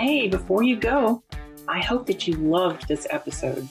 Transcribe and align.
Hey, 0.00 0.28
before 0.28 0.62
you 0.62 0.76
go, 0.76 1.22
I 1.68 1.80
hope 1.80 2.06
that 2.06 2.26
you 2.26 2.32
loved 2.36 2.88
this 2.88 3.06
episode. 3.10 3.68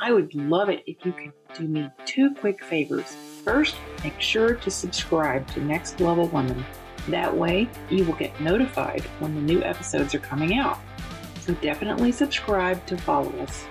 I 0.00 0.12
would 0.12 0.32
love 0.32 0.68
it 0.68 0.84
if 0.86 1.04
you 1.04 1.10
could 1.10 1.32
do 1.58 1.66
me 1.66 1.90
two 2.04 2.32
quick 2.36 2.62
favors. 2.62 3.16
First, 3.42 3.74
make 4.04 4.20
sure 4.20 4.54
to 4.54 4.70
subscribe 4.70 5.44
to 5.48 5.64
Next 5.64 5.98
Level 5.98 6.28
Woman. 6.28 6.64
That 7.08 7.36
way, 7.36 7.68
you 7.90 8.04
will 8.04 8.14
get 8.14 8.40
notified 8.40 9.00
when 9.18 9.34
the 9.34 9.40
new 9.40 9.60
episodes 9.64 10.14
are 10.14 10.20
coming 10.20 10.56
out. 10.56 10.78
So 11.40 11.52
definitely 11.54 12.12
subscribe 12.12 12.86
to 12.86 12.96
follow 12.98 13.36
us. 13.40 13.66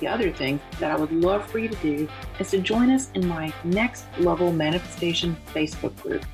The 0.00 0.08
other 0.08 0.30
thing 0.30 0.60
that 0.78 0.90
I 0.90 0.96
would 0.96 1.10
love 1.10 1.50
for 1.50 1.58
you 1.58 1.70
to 1.70 1.76
do 1.76 2.06
is 2.38 2.50
to 2.50 2.58
join 2.58 2.90
us 2.90 3.10
in 3.14 3.26
my 3.26 3.50
Next 3.64 4.04
Level 4.18 4.52
Manifestation 4.52 5.38
Facebook 5.54 5.98
group. 6.02 6.26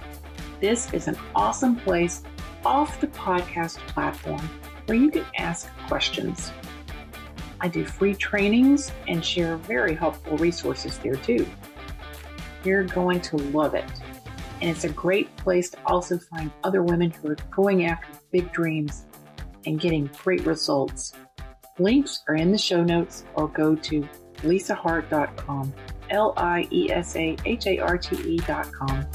This 0.60 0.92
is 0.92 1.06
an 1.06 1.16
awesome 1.32 1.76
place 1.76 2.24
off 2.64 3.00
the 3.00 3.06
podcast 3.06 3.76
platform 3.86 4.42
where 4.86 4.96
you 4.96 5.10
can 5.10 5.24
ask 5.36 5.68
questions. 5.86 6.50
I 7.60 7.68
do 7.68 7.84
free 7.84 8.14
trainings 8.14 8.92
and 9.08 9.24
share 9.24 9.56
very 9.56 9.94
helpful 9.94 10.36
resources 10.38 10.98
there 10.98 11.16
too. 11.16 11.46
You're 12.64 12.84
going 12.84 13.20
to 13.22 13.36
love 13.36 13.74
it. 13.74 13.90
And 14.60 14.70
it's 14.70 14.84
a 14.84 14.88
great 14.88 15.34
place 15.36 15.70
to 15.70 15.78
also 15.86 16.18
find 16.18 16.50
other 16.64 16.82
women 16.82 17.10
who 17.10 17.30
are 17.30 17.36
going 17.50 17.84
after 17.84 18.08
big 18.30 18.52
dreams 18.52 19.04
and 19.66 19.80
getting 19.80 20.10
great 20.22 20.46
results. 20.46 21.12
Links 21.78 22.22
are 22.28 22.36
in 22.36 22.52
the 22.52 22.58
show 22.58 22.82
notes 22.82 23.24
or 23.34 23.48
go 23.48 23.74
to 23.74 24.08
liesaharte.com. 24.38 25.74
L 26.10 26.32
I 26.36 26.68
E 26.70 26.90
S 26.90 27.16
A 27.16 27.36
H 27.44 27.66
A 27.66 27.78
R 27.78 27.98
T 27.98 28.16
E.com. 28.36 29.06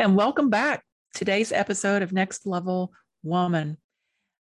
and 0.00 0.16
welcome 0.16 0.48
back. 0.48 0.82
Today's 1.12 1.52
episode 1.52 2.00
of 2.00 2.10
Next 2.10 2.46
Level 2.46 2.90
Woman. 3.22 3.76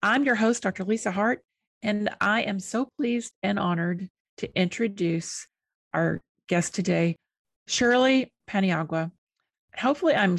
I'm 0.04 0.24
your 0.24 0.36
host, 0.36 0.62
Dr. 0.62 0.86
Liesa 0.86 1.12
Harte, 1.12 1.42
and 1.82 2.08
I 2.22 2.44
am 2.44 2.60
so 2.60 2.88
pleased 2.98 3.34
and 3.42 3.58
honored 3.58 4.08
to 4.38 4.56
introduce 4.56 5.48
our 5.92 6.22
guest 6.46 6.76
today, 6.76 7.16
Shirley 7.68 8.32
Paniagua. 8.48 9.10
Hopefully, 9.76 10.14
I'm 10.14 10.38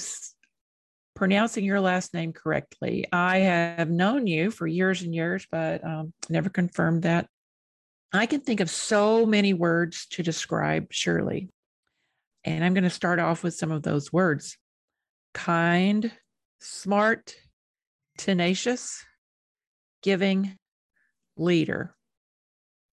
pronouncing 1.16 1.64
your 1.64 1.80
last 1.80 2.14
name 2.14 2.32
correctly. 2.32 3.04
I 3.12 3.38
have 3.38 3.90
known 3.90 4.28
you 4.28 4.52
for 4.52 4.68
years 4.68 5.02
and 5.02 5.12
years, 5.12 5.44
but 5.50 5.84
um, 5.84 6.12
never 6.28 6.50
confirmed 6.50 7.02
that. 7.02 7.26
I 8.12 8.26
can 8.26 8.42
think 8.42 8.60
of 8.60 8.70
so 8.70 9.26
many 9.26 9.54
words 9.54 10.06
to 10.10 10.22
describe 10.22 10.92
Shirley. 10.92 11.48
And 12.44 12.64
I'm 12.64 12.74
going 12.74 12.84
to 12.84 12.90
start 12.90 13.18
off 13.18 13.42
with 13.42 13.54
some 13.54 13.72
of 13.72 13.82
those 13.82 14.12
words 14.12 14.56
kind, 15.32 16.12
smart, 16.60 17.34
tenacious, 18.18 19.04
giving, 20.02 20.56
leader. 21.36 21.94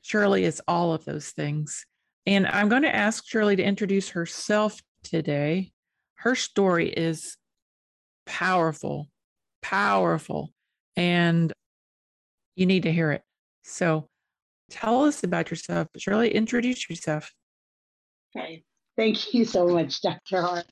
Shirley 0.02 0.44
is 0.44 0.61
all 0.67 0.94
of 0.94 1.05
those 1.05 1.31
things. 1.31 1.85
And 2.25 2.47
I'm 2.47 2.69
going 2.69 2.83
to 2.83 2.95
ask 2.95 3.25
Shirley 3.27 3.55
to 3.55 3.63
introduce 3.63 4.09
herself 4.09 4.81
today. 5.03 5.71
Her 6.16 6.35
story 6.35 6.89
is 6.89 7.38
powerful, 8.25 9.07
powerful, 9.61 10.51
and 10.95 11.53
you 12.55 12.66
need 12.66 12.83
to 12.83 12.91
hear 12.91 13.11
it. 13.11 13.22
So 13.63 14.07
tell 14.69 15.03
us 15.05 15.23
about 15.23 15.49
yourself. 15.49 15.88
Shirley, 15.97 16.33
introduce 16.33 16.89
yourself. 16.89 17.31
Okay. 18.35 18.63
Thank 18.97 19.33
you 19.33 19.45
so 19.45 19.67
much, 19.67 20.01
Dr. 20.01 20.41
Harte. 20.41 20.66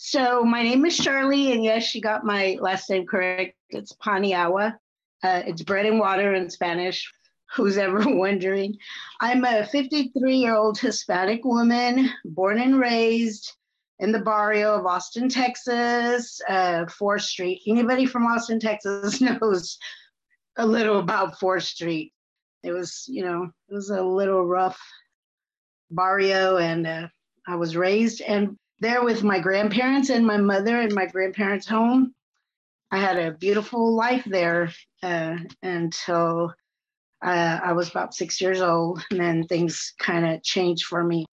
So 0.00 0.44
my 0.44 0.62
name 0.62 0.86
is 0.86 0.94
Shirley, 0.94 1.50
and 1.50 1.64
yes, 1.64 1.92
you 1.92 2.00
got 2.00 2.24
my 2.24 2.56
last 2.60 2.88
name 2.88 3.04
correct. 3.04 3.56
It's 3.70 3.92
Paniagua. 3.94 4.76
Uh, 5.24 5.42
it's 5.44 5.62
bread 5.62 5.86
and 5.86 5.98
water 5.98 6.34
in 6.34 6.48
Spanish. 6.50 7.12
Who's 7.56 7.76
ever 7.76 8.04
wondering? 8.06 8.76
I'm 9.20 9.44
a 9.44 9.66
53 9.66 10.36
year 10.36 10.54
old 10.54 10.78
Hispanic 10.78 11.44
woman, 11.44 12.10
born 12.24 12.60
and 12.60 12.78
raised 12.78 13.56
in 13.98 14.12
the 14.12 14.20
barrio 14.20 14.76
of 14.76 14.86
Austin, 14.86 15.28
Texas, 15.28 16.40
uh, 16.48 16.84
4th 16.84 17.22
Street. 17.22 17.62
Anybody 17.66 18.06
from 18.06 18.24
Austin, 18.24 18.60
Texas 18.60 19.20
knows 19.40 19.78
a 20.58 20.64
little 20.64 21.00
about 21.00 21.40
4th 21.40 21.64
Street. 21.64 22.12
It 22.62 22.70
was, 22.70 23.04
you 23.08 23.24
know, 23.24 23.50
it 23.68 23.74
was 23.74 23.90
a 23.90 24.00
little 24.00 24.46
rough 24.46 24.80
barrio, 25.90 26.58
and 26.58 26.86
uh, 26.86 27.08
I 27.48 27.56
was 27.56 27.76
raised 27.76 28.20
and 28.20 28.56
there 28.80 29.04
with 29.04 29.24
my 29.24 29.40
grandparents 29.40 30.10
and 30.10 30.26
my 30.26 30.36
mother 30.36 30.80
in 30.80 30.94
my 30.94 31.06
grandparents' 31.06 31.66
home. 31.66 32.14
I 32.90 32.98
had 32.98 33.18
a 33.18 33.32
beautiful 33.32 33.94
life 33.94 34.24
there 34.24 34.72
uh, 35.02 35.36
until 35.62 36.54
uh, 37.22 37.60
I 37.62 37.72
was 37.72 37.90
about 37.90 38.14
six 38.14 38.40
years 38.40 38.60
old, 38.60 39.02
and 39.10 39.20
then 39.20 39.46
things 39.46 39.94
kind 39.98 40.26
of 40.26 40.42
changed 40.42 40.86
for 40.86 41.02
me. 41.02 41.26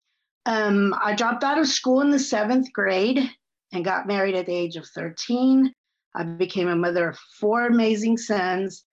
Um, 0.44 0.94
I 1.00 1.14
dropped 1.14 1.44
out 1.44 1.58
of 1.58 1.66
school 1.66 2.00
in 2.02 2.10
the 2.10 2.18
seventh 2.18 2.72
grade 2.72 3.30
and 3.72 3.84
got 3.84 4.06
married 4.06 4.34
at 4.34 4.46
the 4.46 4.54
age 4.54 4.76
of 4.76 4.86
13. 4.88 5.72
I 6.14 6.22
became 6.24 6.68
a 6.68 6.76
mother 6.76 7.10
of 7.10 7.18
four 7.40 7.66
amazing 7.66 8.16
sons, 8.18 8.84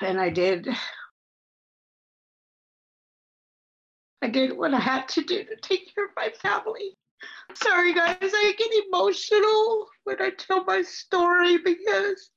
and 0.00 0.20
I 0.20 0.30
did 0.30 0.68
I 4.22 4.28
did 4.28 4.56
what 4.56 4.72
I 4.72 4.78
had 4.78 5.08
to 5.08 5.22
do 5.22 5.42
to 5.44 5.56
take 5.56 5.92
care 5.92 6.04
of 6.04 6.12
my 6.16 6.30
family. 6.40 6.96
Sorry, 7.54 7.94
guys, 7.94 8.16
I 8.22 8.54
get 8.56 8.84
emotional 8.86 9.86
when 10.04 10.20
I 10.20 10.30
tell 10.30 10.64
my 10.64 10.82
story 10.82 11.58
because 11.58 12.30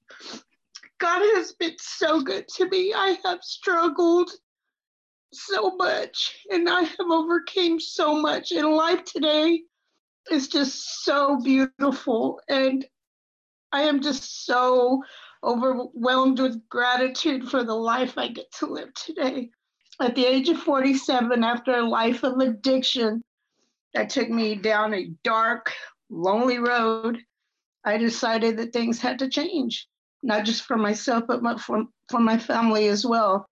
God 0.99 1.21
has 1.35 1.53
been 1.53 1.75
so 1.79 2.21
good 2.21 2.47
to 2.55 2.67
me. 2.69 2.93
I 2.93 3.17
have 3.23 3.39
struggled 3.41 4.29
so 5.33 5.75
much 5.75 6.37
and 6.51 6.69
I 6.69 6.83
have 6.83 7.11
overcame 7.11 7.79
so 7.79 8.19
much. 8.19 8.51
And 8.51 8.67
life 8.67 9.03
today 9.03 9.61
is 10.31 10.47
just 10.47 11.03
so 11.03 11.39
beautiful. 11.41 12.39
And 12.49 12.85
I 13.71 13.83
am 13.83 14.01
just 14.01 14.45
so 14.45 15.03
overwhelmed 15.43 16.39
with 16.39 16.67
gratitude 16.69 17.49
for 17.49 17.63
the 17.63 17.75
life 17.75 18.17
I 18.17 18.29
get 18.29 18.51
to 18.59 18.65
live 18.65 18.93
today 18.93 19.49
at 20.01 20.15
the 20.15 20.25
age 20.25 20.49
of 20.49 20.59
47, 20.59 21.43
after 21.43 21.75
a 21.75 21.87
life 21.87 22.23
of 22.23 22.39
addiction 22.39 23.23
that 23.95 24.09
took 24.09 24.29
me 24.29 24.55
down 24.55 24.93
a 24.93 25.09
dark, 25.23 25.73
lonely 26.09 26.59
road, 26.59 27.17
I 27.85 27.97
decided 27.97 28.57
that 28.57 28.73
things 28.73 28.99
had 28.99 29.17
to 29.19 29.29
change, 29.29 29.87
not 30.21 30.43
just 30.43 30.63
for 30.63 30.75
myself, 30.75 31.23
but 31.27 31.59
for, 31.61 31.85
for 32.09 32.19
my 32.19 32.37
family 32.37 32.89
as 32.89 33.05
well. 33.05 33.47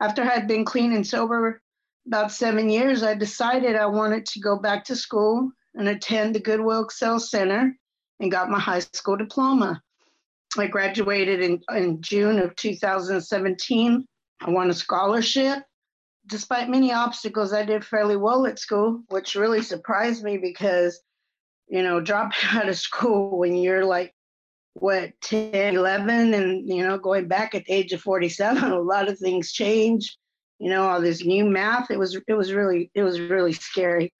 After 0.00 0.22
I 0.22 0.34
had 0.34 0.48
been 0.48 0.64
clean 0.64 0.94
and 0.94 1.06
sober 1.06 1.60
about 2.06 2.32
seven 2.32 2.70
years, 2.70 3.02
I 3.02 3.14
decided 3.14 3.76
I 3.76 3.86
wanted 3.86 4.24
to 4.26 4.40
go 4.40 4.58
back 4.58 4.84
to 4.86 4.96
school 4.96 5.50
and 5.74 5.88
attend 5.88 6.34
the 6.34 6.40
Goodwill 6.40 6.84
Excel 6.84 7.20
Center 7.20 7.76
and 8.20 8.30
got 8.30 8.50
my 8.50 8.58
high 8.58 8.80
school 8.80 9.16
diploma. 9.16 9.82
I 10.56 10.66
graduated 10.66 11.40
in, 11.40 11.60
in 11.76 12.00
June 12.00 12.38
of 12.38 12.56
2017. 12.56 14.06
I 14.40 14.50
won 14.50 14.70
a 14.70 14.74
scholarship 14.74 15.62
despite 16.26 16.68
many 16.68 16.92
obstacles, 16.92 17.52
I 17.52 17.64
did 17.64 17.84
fairly 17.84 18.16
well 18.16 18.46
at 18.46 18.58
school, 18.58 19.02
which 19.08 19.34
really 19.34 19.62
surprised 19.62 20.22
me 20.22 20.38
because, 20.38 21.00
you 21.68 21.82
know, 21.82 22.00
dropping 22.00 22.48
out 22.52 22.68
of 22.68 22.78
school 22.78 23.38
when 23.38 23.56
you're 23.56 23.84
like, 23.84 24.14
what, 24.74 25.12
10, 25.22 25.76
11, 25.76 26.34
and, 26.34 26.68
you 26.68 26.82
know, 26.82 26.98
going 26.98 27.28
back 27.28 27.54
at 27.54 27.64
the 27.64 27.72
age 27.72 27.92
of 27.92 28.00
47, 28.00 28.64
a 28.72 28.80
lot 28.80 29.08
of 29.08 29.18
things 29.18 29.52
change. 29.52 30.16
You 30.58 30.70
know, 30.70 30.88
all 30.88 31.00
this 31.00 31.24
new 31.24 31.44
math, 31.44 31.90
it 31.90 31.98
was, 31.98 32.18
it 32.28 32.34
was 32.34 32.52
really, 32.52 32.90
it 32.94 33.02
was 33.02 33.20
really 33.20 33.52
scary. 33.52 34.12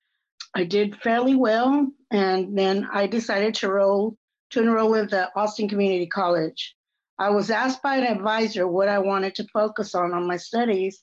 I 0.54 0.64
did 0.64 1.00
fairly 1.00 1.34
well, 1.34 1.88
and 2.10 2.56
then 2.56 2.88
I 2.92 3.06
decided 3.06 3.54
to 3.56 3.70
roll 3.70 4.16
to 4.50 4.62
enroll 4.62 4.90
with 4.90 5.10
the 5.10 5.30
Austin 5.34 5.68
Community 5.68 6.06
College. 6.06 6.76
I 7.18 7.30
was 7.30 7.50
asked 7.50 7.82
by 7.82 7.96
an 7.96 8.04
advisor 8.04 8.68
what 8.68 8.88
I 8.88 8.98
wanted 8.98 9.34
to 9.36 9.46
focus 9.52 9.94
on 9.94 10.12
on 10.12 10.26
my 10.26 10.36
studies, 10.36 11.02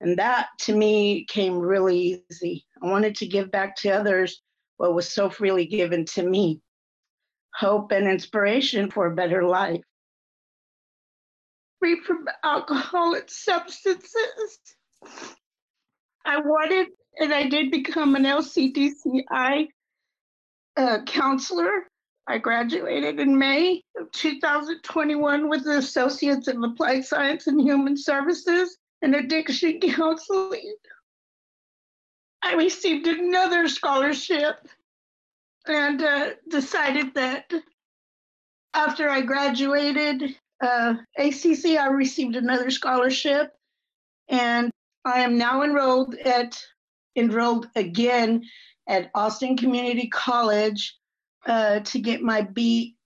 and 0.00 0.18
that 0.18 0.48
to 0.60 0.74
me 0.74 1.24
came 1.26 1.58
really 1.58 2.24
easy. 2.30 2.64
I 2.82 2.86
wanted 2.86 3.16
to 3.16 3.26
give 3.26 3.50
back 3.50 3.76
to 3.76 3.90
others 3.90 4.40
what 4.78 4.94
was 4.94 5.12
so 5.12 5.28
freely 5.28 5.66
given 5.66 6.06
to 6.06 6.22
me 6.22 6.60
hope 7.54 7.92
and 7.92 8.08
inspiration 8.08 8.90
for 8.90 9.06
a 9.06 9.14
better 9.14 9.44
life. 9.44 9.82
Free 11.78 12.00
from 12.06 12.26
alcohol 12.44 13.14
and 13.14 13.28
substances. 13.28 14.58
I 16.24 16.38
wanted, 16.38 16.88
and 17.18 17.34
I 17.34 17.48
did 17.48 17.70
become 17.70 18.14
an 18.14 18.24
LCDCI 18.24 19.68
uh, 20.76 20.98
counselor. 21.06 21.86
I 22.26 22.38
graduated 22.38 23.18
in 23.18 23.36
May 23.36 23.82
of 23.98 24.10
2021 24.12 25.48
with 25.48 25.64
the 25.64 25.78
Associates 25.78 26.48
in 26.48 26.62
Applied 26.62 27.04
Science 27.04 27.46
and 27.46 27.60
Human 27.60 27.96
Services 27.96 28.78
and 29.02 29.14
addiction 29.14 29.80
counseling. 29.80 30.74
I 32.42 32.54
received 32.54 33.06
another 33.06 33.68
scholarship 33.68 34.56
and 35.66 36.02
uh, 36.02 36.30
decided 36.48 37.14
that 37.14 37.52
after 38.74 39.10
I 39.10 39.20
graduated 39.20 40.36
uh, 40.60 40.94
ACC, 41.18 41.78
I 41.78 41.88
received 41.88 42.36
another 42.36 42.70
scholarship, 42.70 43.52
and 44.28 44.70
I 45.04 45.20
am 45.20 45.38
now 45.38 45.62
enrolled 45.62 46.14
at 46.14 46.58
enrolled 47.16 47.68
again 47.74 48.44
at 48.86 49.10
Austin 49.14 49.56
Community 49.56 50.08
College 50.08 50.96
uh, 51.46 51.80
to 51.80 51.98
get 51.98 52.22
my 52.22 52.42
B 52.42 52.96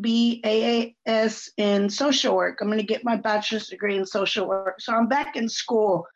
BAAS 0.00 1.48
in 1.56 1.88
social 1.88 2.34
work. 2.34 2.58
I'm 2.60 2.68
going 2.68 2.78
to 2.78 2.84
get 2.84 3.04
my 3.04 3.16
bachelor's 3.16 3.68
degree 3.68 3.96
in 3.96 4.06
social 4.06 4.46
work. 4.46 4.80
So 4.80 4.92
I'm 4.92 5.08
back 5.08 5.36
in 5.36 5.48
school. 5.48 6.06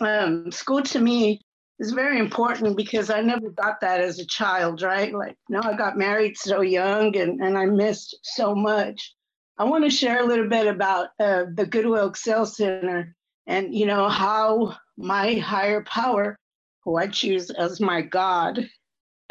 Um, 0.00 0.50
school 0.50 0.82
to 0.82 0.98
me 0.98 1.40
is 1.78 1.92
very 1.92 2.18
important 2.18 2.76
because 2.76 3.10
I 3.10 3.20
never 3.20 3.50
got 3.50 3.80
that 3.80 4.00
as 4.00 4.18
a 4.18 4.26
child, 4.26 4.82
right? 4.82 5.12
Like, 5.12 5.36
no, 5.48 5.60
I 5.62 5.76
got 5.76 5.98
married 5.98 6.36
so 6.38 6.60
young 6.60 7.16
and, 7.16 7.40
and 7.40 7.58
I 7.58 7.66
missed 7.66 8.16
so 8.22 8.54
much. 8.54 9.14
I 9.58 9.64
want 9.64 9.84
to 9.84 9.90
share 9.90 10.22
a 10.22 10.26
little 10.26 10.48
bit 10.48 10.66
about 10.66 11.08
uh, 11.20 11.44
the 11.54 11.66
Goodwill 11.66 12.08
Excel 12.08 12.46
Center 12.46 13.14
and, 13.46 13.74
you 13.74 13.86
know, 13.86 14.08
how 14.08 14.76
my 14.96 15.34
higher 15.34 15.82
power, 15.84 16.38
who 16.84 16.96
I 16.96 17.08
choose 17.08 17.50
as 17.50 17.80
my 17.80 18.00
God, 18.00 18.68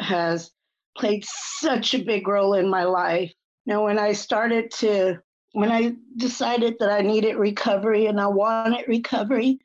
has 0.00 0.50
played 0.96 1.24
such 1.24 1.94
a 1.94 2.04
big 2.04 2.28
role 2.28 2.54
in 2.54 2.68
my 2.68 2.84
life. 2.84 3.32
Now, 3.66 3.84
when 3.84 3.98
I 3.98 4.12
started 4.12 4.70
to, 4.78 5.18
when 5.52 5.70
I 5.70 5.94
decided 6.16 6.76
that 6.80 6.90
I 6.90 7.00
needed 7.02 7.36
recovery 7.36 8.06
and 8.06 8.20
I 8.20 8.26
wanted 8.26 8.88
recovery, 8.88 9.60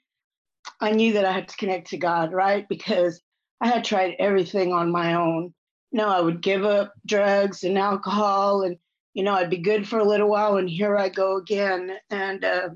I 0.80 0.92
knew 0.92 1.14
that 1.14 1.26
I 1.26 1.32
had 1.32 1.48
to 1.48 1.58
connect 1.58 1.90
to 1.90 1.98
God, 1.98 2.32
right? 2.32 2.68
Because 2.70 3.22
I 3.62 3.68
had 3.68 3.84
tried 3.84 4.16
everything 4.20 4.74
on 4.74 4.92
my 4.92 5.16
own. 5.16 5.54
You 5.92 6.00
know, 6.00 6.10
I 6.10 6.22
would 6.22 6.42
give 6.42 6.66
up 6.66 6.94
drugs 7.06 7.64
and 7.64 7.78
alcohol, 7.78 8.64
and, 8.64 8.78
you 9.14 9.24
know, 9.24 9.34
I'd 9.34 9.50
be 9.50 9.58
good 9.58 9.88
for 9.88 10.00
a 10.00 10.08
little 10.08 10.30
while, 10.30 10.58
and 10.58 10.70
here 10.70 10.98
I 10.98 11.10
go 11.10 11.38
again. 11.38 11.98
And 12.10 12.44
uh, 12.44 12.70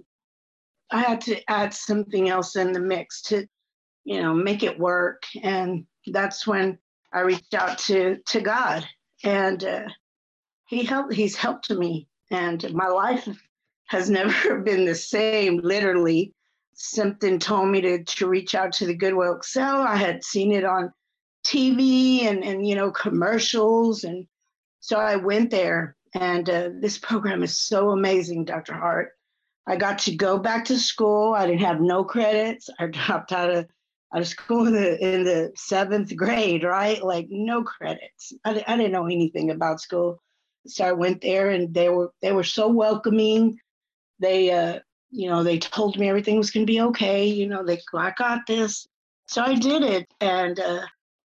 I 0.90 1.02
had 1.02 1.22
to 1.22 1.52
add 1.52 1.74
something 1.74 2.30
else 2.30 2.56
in 2.56 2.72
the 2.72 2.80
mix 2.80 3.22
to, 3.24 3.46
you 4.06 4.22
know, 4.22 4.34
make 4.34 4.64
it 4.64 4.80
work. 4.80 5.24
And 5.44 5.86
that's 6.08 6.48
when 6.48 6.80
I 7.14 7.20
reached 7.20 7.54
out 7.54 7.78
to 7.80 8.18
to 8.30 8.42
God, 8.42 8.88
and 9.24 9.64
uh, 9.64 9.90
He 10.72 10.86
helped. 10.86 11.14
He's 11.14 11.36
helped 11.36 11.70
me, 11.70 12.08
and 12.32 12.74
my 12.74 12.88
life 12.88 13.28
has 13.90 14.10
never 14.20 14.62
been 14.62 14.86
the 14.86 14.96
same. 14.96 15.58
Literally, 15.58 16.34
something 16.74 17.40
told 17.40 17.68
me 17.68 17.82
to 17.82 18.04
to 18.06 18.28
reach 18.28 18.56
out 18.56 18.72
to 18.74 18.86
the 18.86 18.96
Goodwill 18.96 19.36
Excel. 19.36 19.82
I 19.82 19.98
had 19.98 20.24
seen 20.24 20.54
it 20.54 20.64
on 20.64 20.94
TV 21.46 22.24
and 22.24 22.42
and 22.42 22.66
you 22.66 22.76
know 22.76 22.90
commercials, 22.90 24.06
and 24.06 24.26
so 24.80 24.98
I 24.98 25.18
went 25.18 25.52
there. 25.52 25.98
And 26.14 26.50
uh, 26.50 26.70
this 26.80 26.98
program 26.98 27.44
is 27.44 27.60
so 27.60 27.92
amazing, 27.92 28.46
Dr. 28.46 28.74
Harte. 28.74 29.12
I 29.68 29.76
got 29.76 30.00
to 30.00 30.16
go 30.16 30.38
back 30.38 30.66
to 30.66 30.80
school. 30.80 31.34
I 31.34 31.48
didn't 31.48 31.62
have 31.62 31.82
no 31.82 32.06
credits. 32.06 32.70
I 32.80 32.86
dropped 32.98 33.34
out 33.34 33.50
of 33.50 33.68
out 34.16 34.22
of 34.22 34.28
school 34.28 34.68
in 34.68 34.74
the, 34.74 35.06
in 35.06 35.24
the 35.26 35.52
seventh 35.58 36.16
grade, 36.16 36.64
right? 36.64 37.04
Like 37.04 37.28
no 37.30 37.62
credits. 37.62 38.32
I, 38.46 38.64
I 38.66 38.78
didn't 38.78 38.94
know 38.94 39.08
anything 39.08 39.52
about 39.52 39.82
school. 39.82 40.22
So 40.68 40.86
I 40.86 40.92
went 40.92 41.22
there 41.22 41.50
and 41.50 41.74
they 41.74 41.90
were 41.90 42.12
they 42.22 42.32
were 42.32 42.44
so 42.44 42.68
welcoming. 42.68 43.60
They 44.20 44.52
uh, 44.52 44.80
you 45.10 45.30
know, 45.30 45.44
they 45.44 45.58
told 45.60 45.98
me 45.98 46.08
everything 46.08 46.38
was 46.38 46.52
gonna 46.52 46.66
be 46.66 46.82
okay. 46.82 47.26
You 47.26 47.48
know, 47.48 47.64
they 47.64 47.80
I 47.94 48.14
got 48.18 48.46
this. 48.48 48.88
So 49.28 49.42
I 49.42 49.56
did 49.56 49.84
it. 49.84 50.08
And 50.20 50.60
uh, 50.60 50.86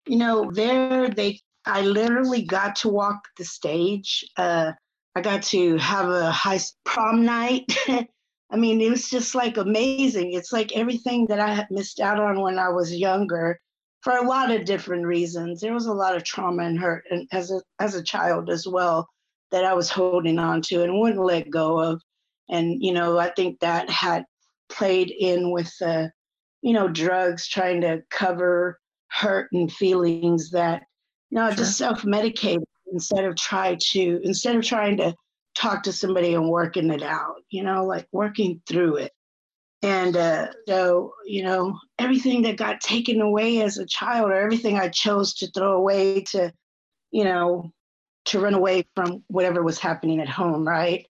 you 0.07 0.17
know, 0.17 0.51
there 0.51 1.09
they 1.09 1.41
I 1.67 1.83
literally 1.83 2.43
got 2.43 2.77
to 2.77 2.89
walk 2.89 3.21
the 3.37 3.45
stage. 3.45 4.25
Uh, 4.37 4.73
I 5.15 5.21
got 5.21 5.43
to 5.45 5.77
have 5.77 6.09
a 6.09 6.31
high 6.31 6.61
prom 6.85 7.25
night. 7.25 7.67
I 8.53 8.57
mean, 8.57 8.81
it 8.81 8.91
was 8.91 9.09
just 9.09 9.35
like 9.35 9.57
amazing. 9.57 10.33
It's 10.33 10.53
like 10.53 10.73
everything 10.73 11.27
that 11.29 11.39
I 11.39 11.55
had 11.55 11.71
missed 11.71 12.01
out 12.01 12.19
on 12.19 12.41
when 12.41 12.59
I 12.59 12.69
was 12.69 12.95
younger 12.95 13.61
for 14.01 14.17
a 14.17 14.27
lot 14.27 14.51
of 14.51 14.65
different 14.65 15.07
reasons. 15.07 15.61
There 15.61 15.75
was 15.75 15.87
a 15.87 15.93
lot 15.93 16.17
of 16.17 16.25
trauma 16.25 16.65
and 16.65 16.79
hurt 16.79 17.05
and 17.11 17.29
as 17.33 17.51
a 17.51 17.61
as 17.79 17.95
a 17.95 18.03
child 18.03 18.51
as 18.51 18.67
well 18.67 19.09
that 19.51 19.65
I 19.65 19.75
was 19.75 19.91
holding 19.91 20.39
on 20.39 20.63
to 20.63 20.83
and 20.83 20.99
wouldn't 20.99 21.25
let 21.25 21.51
go 21.51 21.81
of. 21.81 22.01
And 22.49 22.83
you 22.83 22.93
know, 22.93 23.19
I 23.19 23.31
think 23.31 23.61
that 23.61 23.89
had 23.91 24.25
played 24.69 25.11
in 25.11 25.51
with 25.51 25.73
uh, 25.85 26.09
you 26.63 26.73
know, 26.73 26.89
drugs 26.89 27.49
trying 27.49 27.81
to 27.83 28.03
cover 28.11 28.79
hurt 29.09 29.49
and 29.53 29.73
feelings 29.73 30.51
that 30.51 30.83
you 31.31 31.39
know, 31.39 31.49
sure. 31.49 31.57
just 31.57 31.79
self-medicate 31.79 32.63
instead 32.93 33.25
of 33.25 33.37
try 33.37 33.77
to 33.93 34.21
instead 34.25 34.57
of 34.57 34.65
trying 34.65 34.97
to 34.97 35.15
talk 35.55 35.83
to 35.83 35.93
somebody 35.93 36.35
and 36.35 36.49
working 36.49 36.91
it 36.91 37.03
out, 37.03 37.37
you 37.51 37.63
know, 37.63 37.85
like 37.85 38.07
working 38.13 38.63
through 38.69 38.97
it. 38.97 39.13
And 39.83 40.17
uh, 40.17 40.49
so, 40.69 41.15
you 41.25 41.43
know, 41.43 41.79
everything 41.99 42.43
that 42.43 42.57
got 42.57 42.81
taken 42.81 43.21
away 43.21 43.63
as 43.63 43.79
a 43.79 43.87
child, 43.87 44.31
or 44.31 44.35
everything 44.35 44.79
I 44.79 44.89
chose 44.89 45.35
to 45.35 45.51
throw 45.51 45.73
away 45.73 46.23
to, 46.33 46.53
you 47.11 47.25
know, 47.25 47.73
to 48.27 48.41
run 48.41 48.55
away 48.55 48.85
from 48.95 49.25
whatever 49.29 49.63
was 49.63 49.79
happening 49.79 50.21
at 50.21 50.29
home, 50.29 50.67
right? 50.67 51.07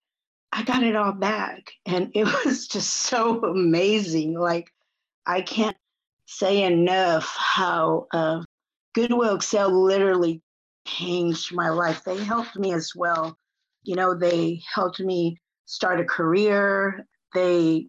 I 0.53 0.63
got 0.63 0.83
it 0.83 0.97
all 0.97 1.13
back. 1.13 1.73
And 1.87 2.11
it 2.15 2.25
was 2.45 2.67
just 2.67 2.91
so 2.91 3.41
amazing. 3.45 4.35
Like, 4.39 4.73
I 5.27 5.43
can't 5.43 5.77
say 6.27 6.63
enough 6.63 7.35
how 7.37 8.07
uh, 8.13 8.43
Goodwill 8.95 9.37
Excel 9.37 9.71
literally 9.71 10.43
changed 10.87 11.55
my 11.55 11.69
life. 11.69 12.03
They 12.05 12.23
helped 12.23 12.57
me 12.57 12.73
as 12.73 12.93
well 12.95 13.37
you 13.83 13.97
know, 13.97 14.15
they 14.15 14.63
helped 14.73 15.01
me 15.01 15.39
start 15.67 16.01
a 16.01 16.05
career. 16.05 17.07
They, 17.35 17.87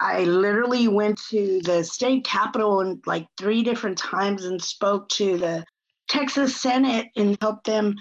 I 0.00 0.24
literally 0.24 0.88
went 0.88 1.20
to 1.30 1.60
the 1.62 1.84
state 1.84 2.24
capitol 2.24 2.80
and 2.80 3.02
like 3.06 3.26
three 3.38 3.62
different 3.62 3.98
times 3.98 4.44
and 4.44 4.62
spoke 4.62 5.08
to 5.10 5.38
the 5.38 5.64
Texas 6.08 6.60
Senate 6.60 7.08
and 7.16 7.36
helped 7.40 7.64
them 7.64 7.96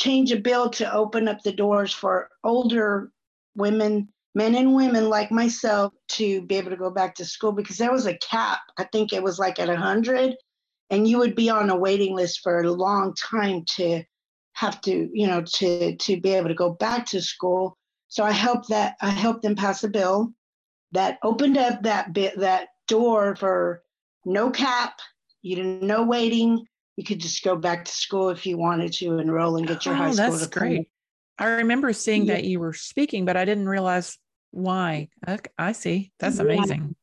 change 0.00 0.32
a 0.32 0.40
bill 0.40 0.70
to 0.70 0.92
open 0.92 1.28
up 1.28 1.42
the 1.42 1.52
doors 1.52 1.92
for 1.92 2.28
older 2.42 3.12
women, 3.54 4.08
men 4.34 4.54
and 4.54 4.74
women 4.74 5.10
like 5.10 5.30
myself, 5.30 5.92
to 6.08 6.42
be 6.42 6.56
able 6.56 6.70
to 6.70 6.76
go 6.76 6.90
back 6.90 7.14
to 7.14 7.24
school 7.24 7.52
because 7.52 7.76
there 7.76 7.92
was 7.92 8.06
a 8.06 8.18
cap. 8.18 8.60
I 8.78 8.84
think 8.84 9.12
it 9.12 9.22
was 9.22 9.38
like 9.38 9.58
at 9.58 9.68
100, 9.68 10.34
and 10.88 11.06
you 11.06 11.18
would 11.18 11.36
be 11.36 11.50
on 11.50 11.70
a 11.70 11.76
waiting 11.76 12.14
list 12.14 12.40
for 12.42 12.60
a 12.60 12.70
long 12.70 13.14
time 13.14 13.64
to 13.76 14.02
have 14.54 14.80
to, 14.82 15.10
you 15.12 15.26
know, 15.26 15.42
to 15.42 15.96
to 15.96 16.20
be 16.20 16.30
able 16.30 16.48
to 16.48 16.54
go 16.54 16.70
back 16.70 17.06
to 17.06 17.20
school. 17.20 17.76
So 18.08 18.24
I 18.24 18.32
helped 18.32 18.68
that 18.70 18.96
I 19.02 19.10
helped 19.10 19.42
them 19.42 19.54
pass 19.54 19.84
a 19.84 19.88
bill 19.88 20.32
that 20.92 21.18
opened 21.22 21.58
up 21.58 21.82
that 21.82 22.12
bit 22.12 22.38
that 22.38 22.68
door 22.88 23.36
for 23.36 23.82
no 24.24 24.50
cap. 24.50 24.94
You 25.42 25.56
didn't 25.56 25.82
no 25.82 26.02
waiting. 26.04 26.66
You 26.96 27.04
could 27.04 27.20
just 27.20 27.42
go 27.42 27.56
back 27.56 27.84
to 27.86 27.92
school 27.92 28.28
if 28.28 28.44
you 28.44 28.58
wanted 28.58 28.92
to 28.94 29.18
enroll 29.18 29.56
and 29.56 29.66
get 29.66 29.86
your 29.86 29.94
oh, 29.94 29.98
high 29.98 30.10
school. 30.10 30.32
That's 30.32 30.46
great. 30.48 30.88
I 31.38 31.46
remember 31.46 31.92
seeing 31.92 32.26
yeah. 32.26 32.34
that 32.34 32.44
you 32.44 32.60
were 32.60 32.74
speaking, 32.74 33.24
but 33.24 33.36
I 33.36 33.44
didn't 33.44 33.68
realize 33.68 34.18
why. 34.50 35.08
I 35.58 35.72
see. 35.72 36.12
That's 36.18 36.38
amazing. 36.38 36.94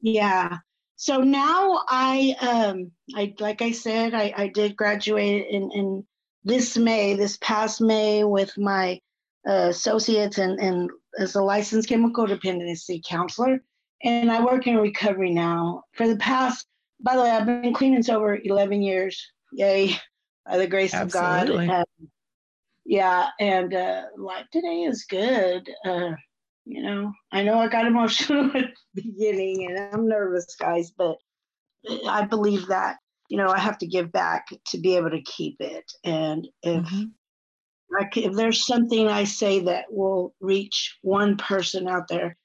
Yeah. 0.00 0.58
So 0.96 1.22
now 1.22 1.82
I, 1.88 2.36
um, 2.40 2.92
I 3.16 3.34
like 3.40 3.62
I 3.62 3.72
said, 3.72 4.14
I, 4.14 4.32
I 4.36 4.48
did 4.48 4.76
graduate 4.76 5.46
in, 5.50 5.70
in 5.72 6.06
this 6.44 6.76
May, 6.76 7.14
this 7.14 7.38
past 7.38 7.80
May, 7.80 8.22
with 8.22 8.56
my 8.56 9.00
uh, 9.48 9.68
associates 9.70 10.38
and, 10.38 10.60
and 10.60 10.90
as 11.18 11.34
a 11.34 11.42
licensed 11.42 11.88
chemical 11.88 12.26
dependency 12.26 13.02
counselor. 13.04 13.62
And 14.02 14.30
I 14.30 14.44
work 14.44 14.66
in 14.66 14.76
recovery 14.76 15.30
now. 15.30 15.84
For 15.94 16.06
the 16.06 16.16
past, 16.16 16.66
by 17.02 17.16
the 17.16 17.22
way, 17.22 17.30
I've 17.30 17.46
been 17.46 17.74
clean 17.74 18.02
sober 18.02 18.38
11 18.42 18.82
years. 18.82 19.20
Yay, 19.52 19.96
by 20.46 20.58
the 20.58 20.66
grace 20.66 20.94
Absolutely. 20.94 21.64
of 21.64 21.70
God. 21.70 21.78
Um, 22.00 22.08
yeah, 22.84 23.28
and 23.38 23.74
uh, 23.74 24.02
life 24.16 24.46
today 24.52 24.82
is 24.82 25.04
good. 25.08 25.68
Uh, 25.84 26.12
you 26.64 26.82
know, 26.82 27.12
I 27.32 27.42
know 27.42 27.58
I 27.58 27.68
got 27.68 27.86
emotional 27.86 28.46
at 28.56 28.70
the 28.94 29.02
beginning 29.02 29.66
and 29.68 29.94
I'm 29.94 30.08
nervous, 30.08 30.54
guys, 30.58 30.92
but 30.96 31.16
I 32.06 32.24
believe 32.24 32.66
that 32.66 32.98
you 33.30 33.36
know, 33.36 33.48
I 33.48 33.60
have 33.60 33.78
to 33.78 33.86
give 33.86 34.12
back 34.12 34.48
to 34.66 34.78
be 34.78 34.96
able 34.96 35.10
to 35.10 35.22
keep 35.22 35.56
it. 35.60 35.90
And 36.04 36.48
if 36.62 36.84
mm-hmm. 36.84 37.04
like 37.96 38.16
if 38.16 38.34
there's 38.34 38.66
something 38.66 39.08
I 39.08 39.24
say 39.24 39.60
that 39.60 39.84
will 39.88 40.34
reach 40.40 40.98
one 41.02 41.36
person 41.36 41.88
out 41.88 42.08
there, 42.08 42.36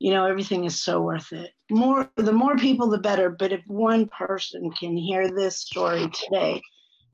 you 0.00 0.12
know, 0.12 0.24
everything 0.24 0.64
is 0.64 0.80
so 0.80 1.02
worth 1.02 1.30
it. 1.32 1.50
More 1.70 2.10
the 2.16 2.32
more 2.32 2.56
people 2.56 2.88
the 2.88 2.98
better, 2.98 3.28
but 3.28 3.52
if 3.52 3.60
one 3.66 4.08
person 4.08 4.70
can 4.72 4.96
hear 4.96 5.30
this 5.30 5.58
story 5.58 6.08
today 6.10 6.62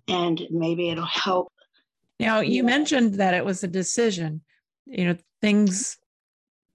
and 0.06 0.40
maybe 0.50 0.88
it'll 0.88 1.04
help. 1.04 1.52
Now, 2.20 2.40
you 2.40 2.62
mentioned 2.62 3.14
that 3.14 3.34
it 3.34 3.44
was 3.44 3.64
a 3.64 3.68
decision. 3.68 4.40
You 4.86 5.06
know, 5.06 5.16
things 5.42 5.98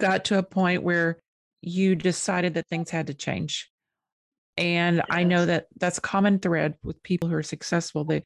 got 0.01 0.25
to 0.25 0.37
a 0.37 0.43
point 0.43 0.83
where 0.83 1.21
you 1.61 1.95
decided 1.95 2.55
that 2.55 2.67
things 2.67 2.89
had 2.89 3.07
to 3.07 3.13
change. 3.13 3.71
And 4.57 4.97
yes. 4.97 5.05
I 5.09 5.23
know 5.23 5.45
that 5.45 5.67
that's 5.79 5.97
a 5.97 6.01
common 6.01 6.39
thread 6.39 6.75
with 6.83 7.01
people 7.03 7.29
who 7.29 7.35
are 7.35 7.43
successful. 7.43 8.03
They 8.03 8.23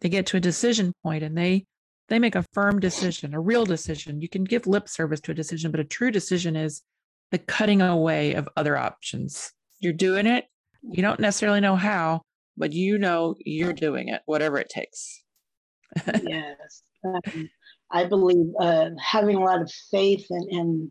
they 0.00 0.08
get 0.08 0.26
to 0.26 0.36
a 0.36 0.40
decision 0.40 0.94
point 1.02 1.24
and 1.24 1.36
they 1.36 1.66
they 2.08 2.20
make 2.20 2.36
a 2.36 2.46
firm 2.52 2.78
decision, 2.78 3.34
a 3.34 3.40
real 3.40 3.66
decision. 3.66 4.20
You 4.20 4.28
can 4.28 4.44
give 4.44 4.68
lip 4.68 4.88
service 4.88 5.20
to 5.22 5.32
a 5.32 5.34
decision, 5.34 5.72
but 5.72 5.80
a 5.80 5.84
true 5.84 6.12
decision 6.12 6.54
is 6.54 6.82
the 7.30 7.38
cutting 7.38 7.80
away 7.80 8.34
of 8.34 8.48
other 8.56 8.76
options. 8.76 9.52
You're 9.80 9.92
doing 9.92 10.26
it. 10.26 10.46
You 10.82 11.02
don't 11.02 11.20
necessarily 11.20 11.60
know 11.60 11.76
how, 11.76 12.22
but 12.56 12.72
you 12.72 12.98
know 12.98 13.36
you're 13.44 13.72
doing 13.72 14.08
it, 14.08 14.22
whatever 14.26 14.58
it 14.58 14.68
takes. 14.68 15.22
yes. 16.06 16.82
Um, 17.04 17.48
I 17.90 18.04
believe 18.04 18.52
uh, 18.58 18.90
having 19.02 19.36
a 19.36 19.44
lot 19.44 19.60
of 19.60 19.70
faith 19.90 20.26
and, 20.30 20.48
and 20.50 20.90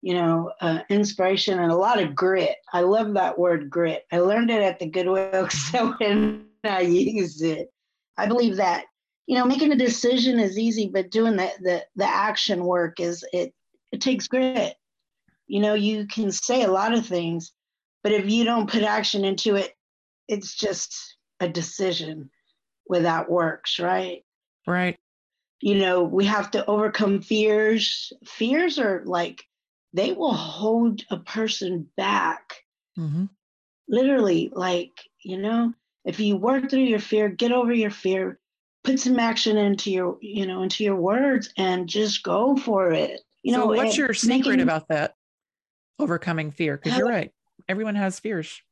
you 0.00 0.14
know, 0.14 0.52
uh, 0.60 0.80
inspiration 0.88 1.58
and 1.58 1.72
a 1.72 1.76
lot 1.76 2.00
of 2.00 2.14
grit. 2.14 2.56
I 2.72 2.82
love 2.82 3.14
that 3.14 3.38
word 3.38 3.68
grit. 3.68 4.06
I 4.12 4.18
learned 4.18 4.50
it 4.50 4.62
at 4.62 4.78
the 4.78 4.86
Goodwill 4.86 5.48
so 5.50 5.94
when 5.98 6.46
I 6.64 6.82
use 6.82 7.42
it. 7.42 7.72
I 8.16 8.26
believe 8.26 8.56
that, 8.56 8.84
you 9.26 9.36
know, 9.36 9.44
making 9.44 9.72
a 9.72 9.76
decision 9.76 10.38
is 10.38 10.58
easy, 10.58 10.90
but 10.92 11.10
doing 11.10 11.36
the, 11.36 11.50
the, 11.60 11.84
the 11.96 12.06
action 12.06 12.64
work 12.64 13.00
is 13.00 13.24
it, 13.32 13.52
it 13.92 14.00
takes 14.00 14.28
grit. 14.28 14.74
You 15.48 15.60
know, 15.60 15.74
you 15.74 16.06
can 16.06 16.30
say 16.30 16.62
a 16.62 16.70
lot 16.70 16.94
of 16.94 17.06
things, 17.06 17.52
but 18.02 18.12
if 18.12 18.30
you 18.30 18.44
don't 18.44 18.70
put 18.70 18.82
action 18.82 19.24
into 19.24 19.56
it, 19.56 19.74
it's 20.28 20.54
just 20.54 21.16
a 21.40 21.48
decision 21.48 22.30
without 22.86 23.30
works, 23.30 23.78
right? 23.78 24.24
Right. 24.66 24.98
You 25.60 25.76
know, 25.76 26.04
we 26.04 26.26
have 26.26 26.50
to 26.52 26.64
overcome 26.66 27.22
fears. 27.22 28.12
Fears 28.24 28.78
are 28.78 29.02
like 29.04 29.42
they 29.92 30.12
will 30.12 30.34
hold 30.34 31.02
a 31.10 31.16
person 31.16 31.88
back. 31.96 32.62
Mm-hmm. 32.98 33.24
Literally, 33.88 34.50
like, 34.52 34.92
you 35.24 35.38
know, 35.38 35.72
if 36.04 36.20
you 36.20 36.36
work 36.36 36.70
through 36.70 36.82
your 36.82 37.00
fear, 37.00 37.28
get 37.28 37.52
over 37.52 37.72
your 37.72 37.90
fear, 37.90 38.38
put 38.84 39.00
some 39.00 39.18
action 39.18 39.56
into 39.56 39.90
your, 39.90 40.18
you 40.20 40.46
know, 40.46 40.62
into 40.62 40.84
your 40.84 40.96
words 40.96 41.52
and 41.56 41.88
just 41.88 42.22
go 42.22 42.56
for 42.56 42.92
it. 42.92 43.20
You 43.42 43.54
so 43.54 43.60
know, 43.60 43.66
what's 43.66 43.96
your 43.96 44.12
secret 44.12 44.46
making, 44.46 44.60
about 44.60 44.88
that? 44.88 45.14
Overcoming 45.98 46.50
fear. 46.50 46.76
Because 46.76 46.98
you're 46.98 47.08
right. 47.08 47.32
Everyone 47.68 47.96
has 47.96 48.20
fears. 48.20 48.62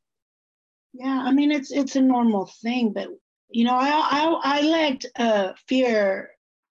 Yeah, 0.93 1.23
I 1.25 1.31
mean 1.31 1.51
it's 1.51 1.71
it's 1.71 1.95
a 1.95 2.01
normal 2.01 2.47
thing, 2.61 2.93
but 2.93 3.09
you 3.49 3.65
know, 3.65 3.75
I 3.75 3.89
I, 3.89 4.39
I 4.43 4.61
let 4.61 5.05
uh, 5.15 5.53
fear 5.67 6.29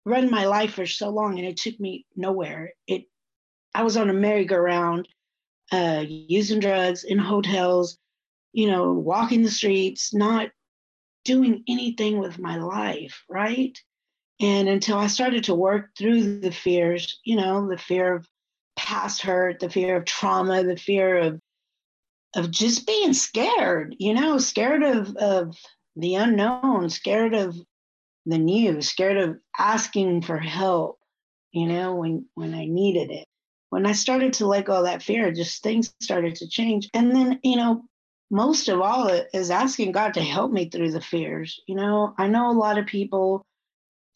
run 0.06 0.30
my 0.30 0.46
life 0.46 0.74
for 0.74 0.86
so 0.86 1.10
long, 1.10 1.40
and 1.40 1.48
it 1.48 1.58
took 1.58 1.80
me 1.80 2.06
nowhere. 2.16 2.74
It 2.88 3.06
I 3.76 3.84
was 3.84 3.98
on 3.98 4.10
a 4.10 4.14
merry-go-round, 4.14 5.08
uh, 5.72 6.06
using 6.08 6.60
drugs 6.60 7.04
in 7.04 7.18
hotels, 7.18 7.98
you 8.52 8.68
know, 8.68 8.94
walking 8.94 9.42
the 9.42 9.50
streets, 9.50 10.14
not 10.14 10.50
doing 11.26 11.64
anything 11.68 12.20
with 12.20 12.38
my 12.38 12.58
life, 12.58 13.24
right? 13.28 13.78
And 14.40 14.68
until 14.70 14.98
I 14.98 15.08
started 15.08 15.46
to 15.46 15.56
work 15.56 15.92
through 15.98 16.40
the 16.40 16.52
fears, 16.52 17.20
you 17.24 17.36
know, 17.36 17.68
the 17.68 17.78
fear 17.78 18.16
of 18.16 18.28
past 18.94 19.22
hurt, 19.22 19.60
the 19.60 19.70
fear 19.70 19.98
of 19.98 20.06
trauma, 20.06 20.64
the 20.64 20.78
fear 20.78 21.18
of 21.18 21.40
of 22.36 22.50
just 22.50 22.88
being 22.88 23.14
scared, 23.14 23.96
you 24.00 24.14
know, 24.14 24.38
scared 24.38 24.84
of 24.84 25.16
of 25.18 25.56
the 25.96 26.16
unknown, 26.16 26.90
scared 26.90 27.34
of 27.34 27.56
the 28.26 28.38
new, 28.38 28.82
scared 28.82 29.18
of 29.18 29.38
asking 29.58 30.22
for 30.22 30.38
help, 30.38 31.00
you 31.52 31.68
know, 31.68 31.96
when 31.96 32.26
when 32.36 32.54
I 32.54 32.66
needed 32.66 33.12
it 33.12 33.28
when 33.74 33.88
I 33.88 33.94
started 33.94 34.34
to 34.34 34.46
let 34.46 34.66
go 34.66 34.74
of 34.74 34.86
that 34.86 35.02
fear, 35.02 35.32
just 35.32 35.64
things 35.64 35.96
started 36.00 36.36
to 36.36 36.48
change. 36.48 36.92
And 36.94 37.10
then, 37.10 37.40
you 37.42 37.56
know, 37.56 37.86
most 38.30 38.70
of 38.70 38.80
all 38.80 39.08
is 39.34 39.50
asking 39.50 39.94
God 39.94 40.14
to 40.14 40.22
help 40.22 40.52
me 40.52 40.70
through 40.70 40.92
the 40.92 41.02
fears. 41.02 41.60
You 41.68 41.74
know, 41.74 42.14
I 42.20 42.28
know 42.28 42.52
a 42.52 42.54
lot 42.54 42.78
of 42.78 42.86
people, 42.86 43.44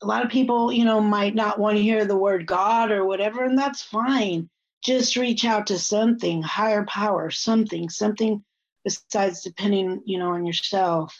a 0.04 0.06
lot 0.06 0.24
of 0.24 0.30
people, 0.30 0.72
you 0.72 0.86
know, 0.86 1.02
might 1.02 1.34
not 1.34 1.58
want 1.58 1.76
to 1.78 1.82
hear 1.82 2.06
the 2.06 2.16
word 2.16 2.46
God 2.46 2.92
or 2.92 3.04
whatever, 3.04 3.44
and 3.44 3.58
that's 3.58 3.82
fine. 3.82 4.48
Just 4.84 5.16
reach 5.16 5.44
out 5.44 5.68
to 5.68 5.80
something, 5.80 6.42
higher 6.42 6.86
power, 6.86 7.30
something, 7.30 7.90
something 7.90 8.44
besides 8.84 9.42
depending, 9.42 10.02
you 10.06 10.20
know, 10.20 10.32
on 10.32 10.46
yourself. 10.46 11.20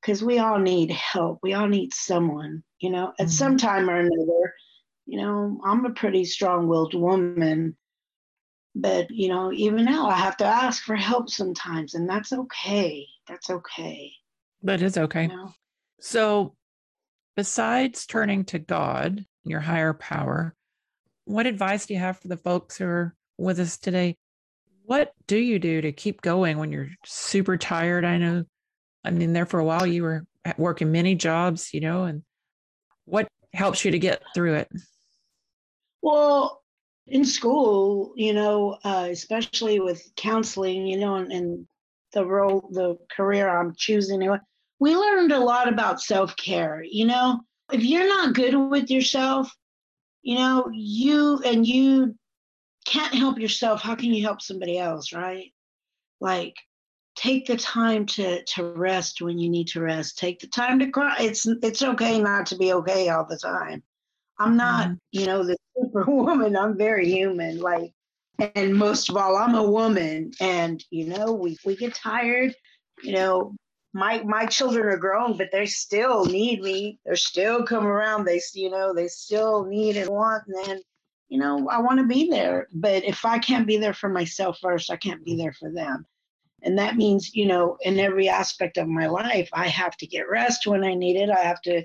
Because 0.00 0.22
we 0.22 0.38
all 0.38 0.58
need 0.58 0.90
help. 0.90 1.40
We 1.42 1.54
all 1.54 1.66
need 1.66 1.92
someone, 1.92 2.62
you 2.80 2.90
know, 2.90 3.12
at 3.18 3.26
mm-hmm. 3.26 3.28
some 3.28 3.56
time 3.56 3.90
or 3.90 3.96
another 3.96 4.54
you 5.06 5.18
know, 5.18 5.60
I'm 5.64 5.86
a 5.86 5.90
pretty 5.90 6.24
strong 6.24 6.66
willed 6.66 6.94
woman. 6.94 7.76
But, 8.74 9.10
you 9.10 9.28
know, 9.28 9.52
even 9.52 9.84
now 9.86 10.08
I 10.08 10.16
have 10.16 10.36
to 10.38 10.44
ask 10.44 10.82
for 10.82 10.96
help 10.96 11.30
sometimes, 11.30 11.94
and 11.94 12.06
that's 12.06 12.32
okay. 12.32 13.06
That's 13.26 13.48
okay. 13.48 14.12
That 14.62 14.82
is 14.82 14.98
okay. 14.98 15.22
You 15.22 15.28
know? 15.28 15.54
So, 16.00 16.54
besides 17.36 18.04
turning 18.04 18.44
to 18.46 18.58
God, 18.58 19.24
your 19.44 19.60
higher 19.60 19.94
power, 19.94 20.54
what 21.26 21.46
advice 21.46 21.86
do 21.86 21.94
you 21.94 22.00
have 22.00 22.18
for 22.18 22.28
the 22.28 22.36
folks 22.36 22.78
who 22.78 22.86
are 22.86 23.14
with 23.36 23.60
us 23.60 23.76
today? 23.76 24.16
What 24.84 25.12
do 25.26 25.36
you 25.36 25.58
do 25.58 25.80
to 25.80 25.92
keep 25.92 26.22
going 26.22 26.58
when 26.58 26.72
you're 26.72 26.88
super 27.04 27.56
tired? 27.56 28.04
I 28.04 28.16
know, 28.16 28.44
I 29.04 29.10
mean, 29.10 29.32
there 29.32 29.44
for 29.44 29.60
a 29.60 29.64
while 29.64 29.86
you 29.86 30.04
were 30.04 30.24
working 30.56 30.92
many 30.92 31.16
jobs, 31.16 31.74
you 31.74 31.80
know, 31.80 32.04
and 32.04 32.22
what 33.04 33.28
helps 33.52 33.84
you 33.84 33.90
to 33.90 33.98
get 33.98 34.22
through 34.34 34.54
it? 34.54 34.68
Well, 36.00 36.62
in 37.08 37.24
school, 37.24 38.12
you 38.16 38.32
know, 38.32 38.78
uh, 38.84 39.08
especially 39.10 39.80
with 39.80 40.08
counseling, 40.16 40.86
you 40.86 40.98
know, 40.98 41.16
and, 41.16 41.32
and, 41.32 41.68
the 42.12 42.24
role, 42.24 42.70
the 42.72 42.96
career 43.14 43.46
I'm 43.46 43.74
choosing, 43.76 44.26
we 44.78 44.96
learned 44.96 45.32
a 45.32 45.38
lot 45.38 45.68
about 45.68 46.00
self 46.00 46.34
care. 46.36 46.82
You 46.82 47.06
know, 47.06 47.40
if 47.70 47.84
you're 47.84 48.08
not 48.08 48.34
good 48.34 48.54
with 48.54 48.90
yourself, 48.90 49.52
you 50.26 50.34
know, 50.34 50.68
you 50.72 51.40
and 51.44 51.64
you 51.64 52.16
can't 52.84 53.14
help 53.14 53.38
yourself. 53.38 53.80
How 53.80 53.94
can 53.94 54.12
you 54.12 54.24
help 54.24 54.42
somebody 54.42 54.76
else, 54.76 55.12
right? 55.12 55.52
Like, 56.20 56.56
take 57.14 57.46
the 57.46 57.56
time 57.56 58.06
to 58.06 58.42
to 58.42 58.72
rest 58.72 59.22
when 59.22 59.38
you 59.38 59.48
need 59.48 59.68
to 59.68 59.80
rest. 59.80 60.18
Take 60.18 60.40
the 60.40 60.48
time 60.48 60.80
to 60.80 60.90
cry. 60.90 61.14
It's 61.20 61.46
it's 61.46 61.80
okay 61.80 62.20
not 62.20 62.46
to 62.46 62.56
be 62.56 62.72
okay 62.72 63.08
all 63.08 63.24
the 63.24 63.38
time. 63.38 63.84
I'm 64.36 64.56
not, 64.56 64.88
mm-hmm. 64.88 64.96
you 65.12 65.26
know, 65.26 65.44
the 65.44 65.56
superwoman. 65.80 66.56
I'm 66.56 66.76
very 66.76 67.08
human. 67.08 67.60
Like, 67.60 67.92
and 68.56 68.74
most 68.74 69.08
of 69.08 69.16
all, 69.16 69.36
I'm 69.36 69.54
a 69.54 69.70
woman. 69.70 70.32
And, 70.40 70.82
you 70.90 71.06
know, 71.06 71.34
we, 71.34 71.56
we 71.64 71.76
get 71.76 71.94
tired. 71.94 72.52
You 73.04 73.12
know, 73.12 73.54
my 73.96 74.22
my 74.24 74.44
children 74.44 74.86
are 74.86 74.98
grown, 74.98 75.38
but 75.38 75.48
they 75.50 75.64
still 75.64 76.26
need 76.26 76.60
me. 76.60 76.98
They're 77.06 77.16
still 77.16 77.64
come 77.64 77.86
around. 77.86 78.26
They, 78.26 78.42
you 78.52 78.68
know, 78.68 78.92
they 78.92 79.08
still 79.08 79.64
need 79.64 79.96
and 79.96 80.10
want. 80.10 80.44
And 80.46 80.66
then, 80.66 80.80
you 81.30 81.38
know, 81.38 81.66
I 81.70 81.80
want 81.80 82.00
to 82.00 82.06
be 82.06 82.28
there. 82.28 82.68
But 82.74 83.04
if 83.04 83.24
I 83.24 83.38
can't 83.38 83.66
be 83.66 83.78
there 83.78 83.94
for 83.94 84.10
myself 84.10 84.58
first, 84.60 84.90
I 84.90 84.96
can't 84.96 85.24
be 85.24 85.34
there 85.34 85.54
for 85.54 85.72
them. 85.72 86.04
And 86.62 86.78
that 86.78 86.96
means, 86.96 87.34
you 87.34 87.46
know, 87.46 87.78
in 87.80 87.98
every 87.98 88.28
aspect 88.28 88.76
of 88.76 88.86
my 88.86 89.06
life, 89.06 89.48
I 89.54 89.66
have 89.68 89.96
to 89.96 90.06
get 90.06 90.28
rest 90.28 90.66
when 90.66 90.84
I 90.84 90.92
need 90.92 91.16
it. 91.16 91.30
I 91.30 91.40
have 91.40 91.62
to, 91.62 91.82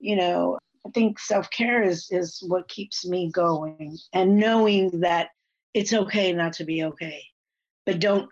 you 0.00 0.16
know, 0.16 0.58
I 0.84 0.90
think 0.90 1.20
self 1.20 1.48
care 1.50 1.84
is 1.84 2.08
is 2.10 2.42
what 2.44 2.68
keeps 2.68 3.06
me 3.06 3.30
going, 3.30 3.96
and 4.12 4.36
knowing 4.36 5.00
that 5.02 5.28
it's 5.74 5.92
okay 5.92 6.32
not 6.32 6.54
to 6.54 6.64
be 6.64 6.82
okay, 6.82 7.22
but 7.86 8.00
don't 8.00 8.28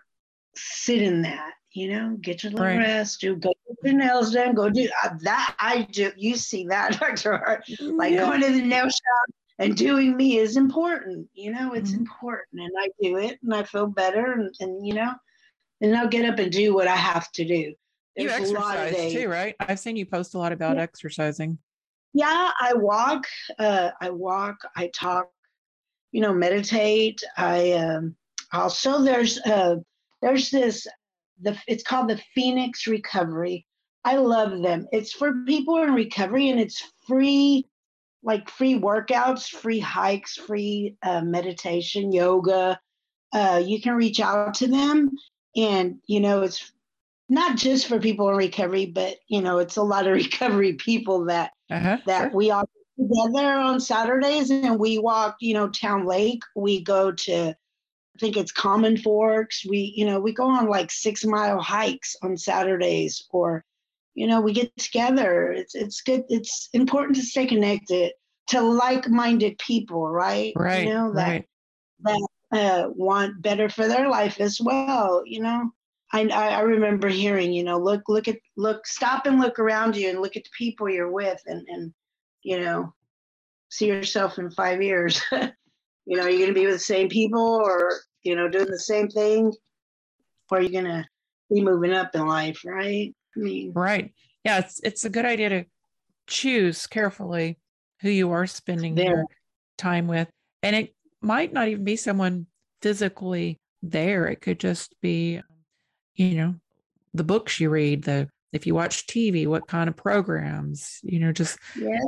sit 0.53 1.01
in 1.01 1.21
that. 1.21 1.53
You 1.73 1.89
know, 1.89 2.17
get 2.21 2.43
your 2.43 2.51
little 2.51 2.65
right. 2.65 2.77
rest, 2.77 3.21
do 3.21 3.35
go 3.35 3.53
get 3.67 3.77
your 3.83 3.93
nails 3.93 4.33
done, 4.33 4.55
go 4.55 4.69
do 4.69 4.89
uh, 5.03 5.09
that. 5.21 5.55
I 5.59 5.87
do. 5.91 6.11
You 6.17 6.35
see 6.35 6.67
that, 6.67 6.93
Doctor 6.99 7.37
Harte? 7.37 7.63
Like 7.79 8.13
yeah. 8.13 8.25
going 8.25 8.41
to 8.41 8.51
the 8.51 8.61
nail 8.61 8.85
shop 8.85 9.35
and 9.57 9.75
doing 9.75 10.17
me 10.17 10.37
is 10.37 10.57
important. 10.57 11.27
You 11.33 11.53
know, 11.53 11.73
it's 11.73 11.91
mm-hmm. 11.91 12.01
important, 12.01 12.61
and 12.61 12.71
I 12.77 12.89
do 13.01 13.17
it, 13.17 13.39
and 13.41 13.53
I 13.53 13.63
feel 13.63 13.87
better, 13.87 14.33
and, 14.33 14.53
and 14.59 14.85
you 14.85 14.93
know, 14.93 15.13
and 15.79 15.95
I'll 15.95 16.07
get 16.07 16.29
up 16.29 16.39
and 16.39 16.51
do 16.51 16.73
what 16.73 16.87
I 16.87 16.95
have 16.95 17.31
to 17.33 17.45
do. 17.45 17.73
There's 18.15 18.31
you 18.31 18.37
exercise 18.37 19.13
too, 19.13 19.29
right? 19.29 19.55
I've 19.59 19.79
seen 19.79 19.95
you 19.95 20.05
post 20.05 20.35
a 20.35 20.37
lot 20.37 20.51
about 20.51 20.75
yeah. 20.75 20.83
exercising 20.83 21.57
yeah 22.13 22.51
i 22.59 22.73
walk 22.73 23.25
uh, 23.59 23.91
i 24.01 24.09
walk 24.09 24.57
i 24.75 24.87
talk 24.87 25.29
you 26.11 26.21
know 26.21 26.33
meditate 26.33 27.23
i 27.37 27.71
um, 27.73 28.15
also 28.53 29.01
there's 29.01 29.39
uh, 29.39 29.75
there's 30.21 30.49
this 30.49 30.87
the 31.41 31.57
it's 31.67 31.83
called 31.83 32.09
the 32.09 32.21
phoenix 32.33 32.87
recovery 32.87 33.65
i 34.03 34.15
love 34.15 34.61
them 34.61 34.87
it's 34.91 35.11
for 35.11 35.33
people 35.45 35.77
in 35.77 35.93
recovery 35.93 36.49
and 36.49 36.59
it's 36.59 36.91
free 37.07 37.67
like 38.23 38.49
free 38.49 38.77
workouts 38.79 39.47
free 39.47 39.79
hikes 39.79 40.35
free 40.35 40.95
uh, 41.03 41.21
meditation 41.21 42.11
yoga 42.11 42.79
uh, 43.33 43.61
you 43.63 43.81
can 43.81 43.95
reach 43.95 44.19
out 44.19 44.53
to 44.53 44.67
them 44.67 45.09
and 45.55 45.97
you 46.07 46.19
know 46.19 46.41
it's 46.41 46.71
not 47.29 47.55
just 47.55 47.87
for 47.87 47.99
people 47.99 48.29
in 48.29 48.35
recovery 48.35 48.85
but 48.85 49.15
you 49.27 49.41
know 49.41 49.57
it's 49.57 49.77
a 49.77 49.83
lot 49.83 50.05
of 50.05 50.13
recovery 50.15 50.73
people 50.73 51.25
that 51.25 51.51
uh-huh, 51.69 51.97
that 52.05 52.31
sure. 52.31 52.37
we 52.37 52.51
all 52.51 52.67
together 53.01 53.53
on 53.53 53.79
Saturdays 53.79 54.51
and 54.51 54.79
we 54.79 54.97
walk, 54.97 55.37
you 55.39 55.53
know, 55.53 55.69
Town 55.69 56.05
Lake. 56.05 56.41
We 56.55 56.83
go 56.83 57.11
to 57.11 57.55
think 58.21 58.37
it's 58.37 58.51
Commons 58.51 59.01
Ford. 59.01 59.51
We, 59.67 59.93
you 59.97 60.05
know, 60.05 60.19
we 60.19 60.31
go 60.31 60.47
on 60.47 60.67
like 60.67 60.91
six 60.91 61.25
mile 61.25 61.59
hikes 61.59 62.15
on 62.21 62.37
Saturdays 62.37 63.27
or, 63.31 63.65
you 64.13 64.27
know, 64.27 64.39
we 64.39 64.53
get 64.53 64.75
together. 64.77 65.51
It's 65.51 65.75
it's 65.75 66.01
good. 66.01 66.23
It's 66.29 66.69
important 66.71 67.17
to 67.17 67.23
stay 67.23 67.47
connected 67.47 68.13
to 68.47 68.61
like-minded 68.61 69.57
people, 69.57 70.07
right? 70.07 70.53
Right. 70.55 70.87
You 70.87 70.93
know, 70.93 71.13
that 71.13 71.27
right. 71.27 71.45
that 72.01 72.27
uh, 72.51 72.89
want 72.89 73.41
better 73.41 73.69
for 73.69 73.87
their 73.87 74.07
life 74.09 74.39
as 74.39 74.59
well, 74.61 75.23
you 75.25 75.41
know. 75.41 75.71
I, 76.13 76.27
I 76.27 76.59
remember 76.59 77.07
hearing, 77.07 77.53
you 77.53 77.63
know, 77.63 77.77
look, 77.77 78.01
look 78.09 78.27
at, 78.27 78.37
look, 78.57 78.85
stop 78.85 79.25
and 79.25 79.39
look 79.39 79.59
around 79.59 79.95
you 79.95 80.09
and 80.09 80.21
look 80.21 80.35
at 80.35 80.43
the 80.43 80.49
people 80.57 80.89
you're 80.89 81.09
with 81.09 81.41
and, 81.45 81.65
and, 81.69 81.93
you 82.43 82.59
know, 82.59 82.93
see 83.69 83.87
yourself 83.87 84.37
in 84.37 84.51
five 84.51 84.83
years. 84.83 85.21
you 85.31 86.17
know, 86.17 86.23
are 86.23 86.29
you're 86.29 86.39
going 86.39 86.53
to 86.53 86.53
be 86.53 86.65
with 86.65 86.75
the 86.75 86.79
same 86.79 87.07
people 87.07 87.61
or, 87.63 87.93
you 88.23 88.35
know, 88.35 88.47
doing 88.47 88.69
the 88.69 88.79
same 88.79 89.09
thing, 89.09 89.53
or 90.49 90.57
are 90.57 90.61
you 90.61 90.69
going 90.69 90.85
to 90.85 91.05
be 91.49 91.61
moving 91.61 91.93
up 91.93 92.15
in 92.15 92.25
life, 92.27 92.61
right? 92.65 93.13
I 93.35 93.39
mean, 93.39 93.73
right. 93.73 94.13
Yeah. 94.43 94.59
It's, 94.59 94.79
it's 94.83 95.05
a 95.05 95.09
good 95.09 95.25
idea 95.25 95.49
to 95.49 95.65
choose 96.27 96.87
carefully 96.87 97.57
who 98.01 98.09
you 98.09 98.31
are 98.31 98.47
spending 98.47 98.95
there. 98.95 99.05
your 99.05 99.25
time 99.77 100.07
with. 100.07 100.29
And 100.63 100.75
it 100.75 100.95
might 101.21 101.53
not 101.53 101.67
even 101.67 101.83
be 101.83 101.95
someone 101.95 102.47
physically 102.81 103.59
there. 103.81 104.27
It 104.27 104.41
could 104.41 104.59
just 104.59 104.95
be, 105.01 105.41
you 106.15 106.35
know, 106.35 106.55
the 107.13 107.23
books 107.23 107.59
you 107.59 107.69
read, 107.69 108.03
the 108.03 108.29
if 108.53 108.67
you 108.67 108.75
watch 108.75 109.07
TV, 109.07 109.47
what 109.47 109.67
kind 109.67 109.87
of 109.87 109.95
programs, 109.95 110.99
you 111.03 111.19
know, 111.19 111.31
just 111.31 111.57
yeah. 111.77 111.99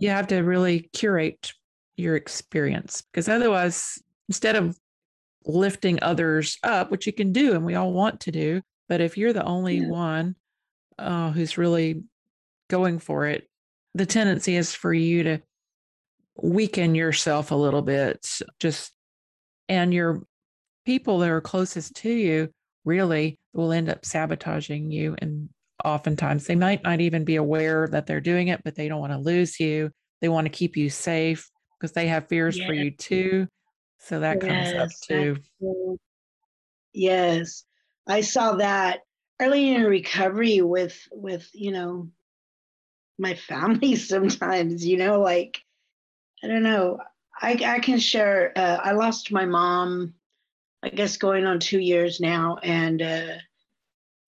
you 0.00 0.08
have 0.10 0.26
to 0.28 0.38
really 0.40 0.90
curate 0.92 1.52
your 1.96 2.16
experience 2.16 3.02
because 3.02 3.28
otherwise, 3.28 4.02
instead 4.28 4.56
of 4.56 4.76
lifting 5.44 5.98
others 6.02 6.58
up, 6.62 6.90
which 6.90 7.06
you 7.06 7.12
can 7.12 7.32
do 7.32 7.54
and 7.54 7.64
we 7.64 7.74
all 7.74 7.92
want 7.92 8.20
to 8.20 8.32
do, 8.32 8.62
but 8.88 9.00
if 9.00 9.16
you're 9.16 9.32
the 9.32 9.44
only 9.44 9.78
yeah. 9.78 9.88
one 9.88 10.36
uh, 10.98 11.30
who's 11.30 11.58
really 11.58 12.02
going 12.68 12.98
for 12.98 13.26
it, 13.26 13.48
the 13.94 14.06
tendency 14.06 14.56
is 14.56 14.74
for 14.74 14.92
you 14.92 15.22
to 15.24 15.38
weaken 16.36 16.94
yourself 16.94 17.50
a 17.50 17.56
little 17.56 17.82
bit, 17.82 18.26
just 18.58 18.92
and 19.68 19.92
your 19.92 20.22
people 20.84 21.18
that 21.18 21.30
are 21.30 21.40
closest 21.40 21.94
to 21.96 22.10
you 22.10 22.48
really 22.84 23.38
will 23.52 23.72
end 23.72 23.88
up 23.88 24.04
sabotaging 24.04 24.90
you 24.90 25.14
and 25.18 25.48
oftentimes 25.84 26.46
they 26.46 26.56
might 26.56 26.82
not 26.82 27.00
even 27.00 27.24
be 27.24 27.36
aware 27.36 27.88
that 27.88 28.06
they're 28.06 28.20
doing 28.20 28.48
it 28.48 28.62
but 28.64 28.74
they 28.74 28.88
don't 28.88 29.00
want 29.00 29.12
to 29.12 29.18
lose 29.18 29.58
you 29.60 29.90
they 30.20 30.28
want 30.28 30.44
to 30.44 30.50
keep 30.50 30.76
you 30.76 30.88
safe 30.90 31.50
because 31.78 31.92
they 31.92 32.06
have 32.08 32.28
fears 32.28 32.56
yes. 32.56 32.66
for 32.66 32.72
you 32.72 32.90
too 32.90 33.46
so 34.02 34.20
that 34.20 34.40
yes, 34.42 34.72
comes 34.72 34.74
up 34.74 34.90
too. 35.00 35.98
yes 36.92 37.64
i 38.06 38.20
saw 38.20 38.52
that 38.56 39.00
early 39.40 39.74
in 39.74 39.84
recovery 39.84 40.60
with 40.60 41.08
with 41.12 41.48
you 41.54 41.72
know 41.72 42.08
my 43.18 43.34
family 43.34 43.96
sometimes 44.12 44.86
you 44.86 44.96
know 44.96 45.20
like 45.20 45.58
i 46.42 46.46
don't 46.46 46.62
know 46.62 46.98
i 47.40 47.52
i 47.64 47.78
can 47.78 47.98
share 47.98 48.52
uh, 48.56 48.78
i 48.82 48.92
lost 48.92 49.32
my 49.32 49.46
mom 49.46 50.12
i 50.82 50.88
guess 50.88 51.16
going 51.16 51.46
on 51.46 51.58
two 51.58 51.80
years 51.80 52.20
now 52.20 52.56
and 52.62 53.00
uh 53.02 53.36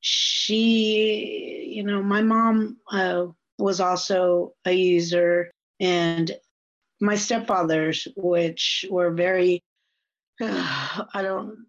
she, 0.06 1.72
you 1.74 1.82
know, 1.82 2.02
my 2.02 2.20
mom 2.20 2.76
uh, 2.92 3.24
was 3.58 3.80
also 3.80 4.52
a 4.66 4.72
user, 4.72 5.50
and 5.80 6.30
my 7.00 7.14
stepfathers, 7.14 8.06
which 8.16 8.84
were 8.90 9.10
very, 9.10 9.62
uh, 10.40 11.04
I 11.14 11.22
don't, 11.22 11.66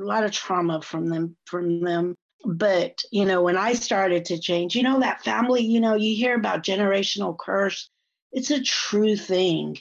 a 0.00 0.04
lot 0.04 0.24
of 0.24 0.32
trauma 0.32 0.82
from 0.82 1.08
them, 1.08 1.36
from 1.46 1.80
them. 1.80 2.16
But 2.44 2.98
you 3.10 3.24
know, 3.24 3.42
when 3.42 3.56
I 3.56 3.72
started 3.72 4.26
to 4.26 4.38
change, 4.38 4.74
you 4.76 4.82
know, 4.82 5.00
that 5.00 5.24
family, 5.24 5.62
you 5.62 5.80
know, 5.80 5.94
you 5.94 6.14
hear 6.14 6.34
about 6.34 6.64
generational 6.64 7.36
curse. 7.38 7.88
It's 8.32 8.50
a 8.50 8.62
true 8.62 9.16
thing. 9.16 9.78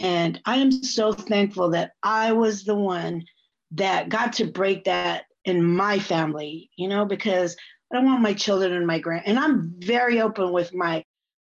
And 0.00 0.40
I 0.46 0.56
am 0.56 0.72
so 0.72 1.12
thankful 1.12 1.70
that 1.70 1.92
I 2.02 2.32
was 2.32 2.64
the 2.64 2.74
one 2.74 3.24
that 3.72 4.08
got 4.08 4.32
to 4.34 4.46
break 4.46 4.84
that 4.84 5.24
in 5.44 5.62
my 5.62 5.98
family, 5.98 6.70
you 6.76 6.88
know, 6.88 7.04
because 7.04 7.54
I 7.92 7.96
don't 7.96 8.06
want 8.06 8.22
my 8.22 8.34
children 8.34 8.72
and 8.72 8.86
my 8.86 8.98
grand 8.98 9.24
and 9.26 9.38
I'm 9.38 9.74
very 9.78 10.20
open 10.20 10.52
with 10.52 10.74
my 10.74 11.04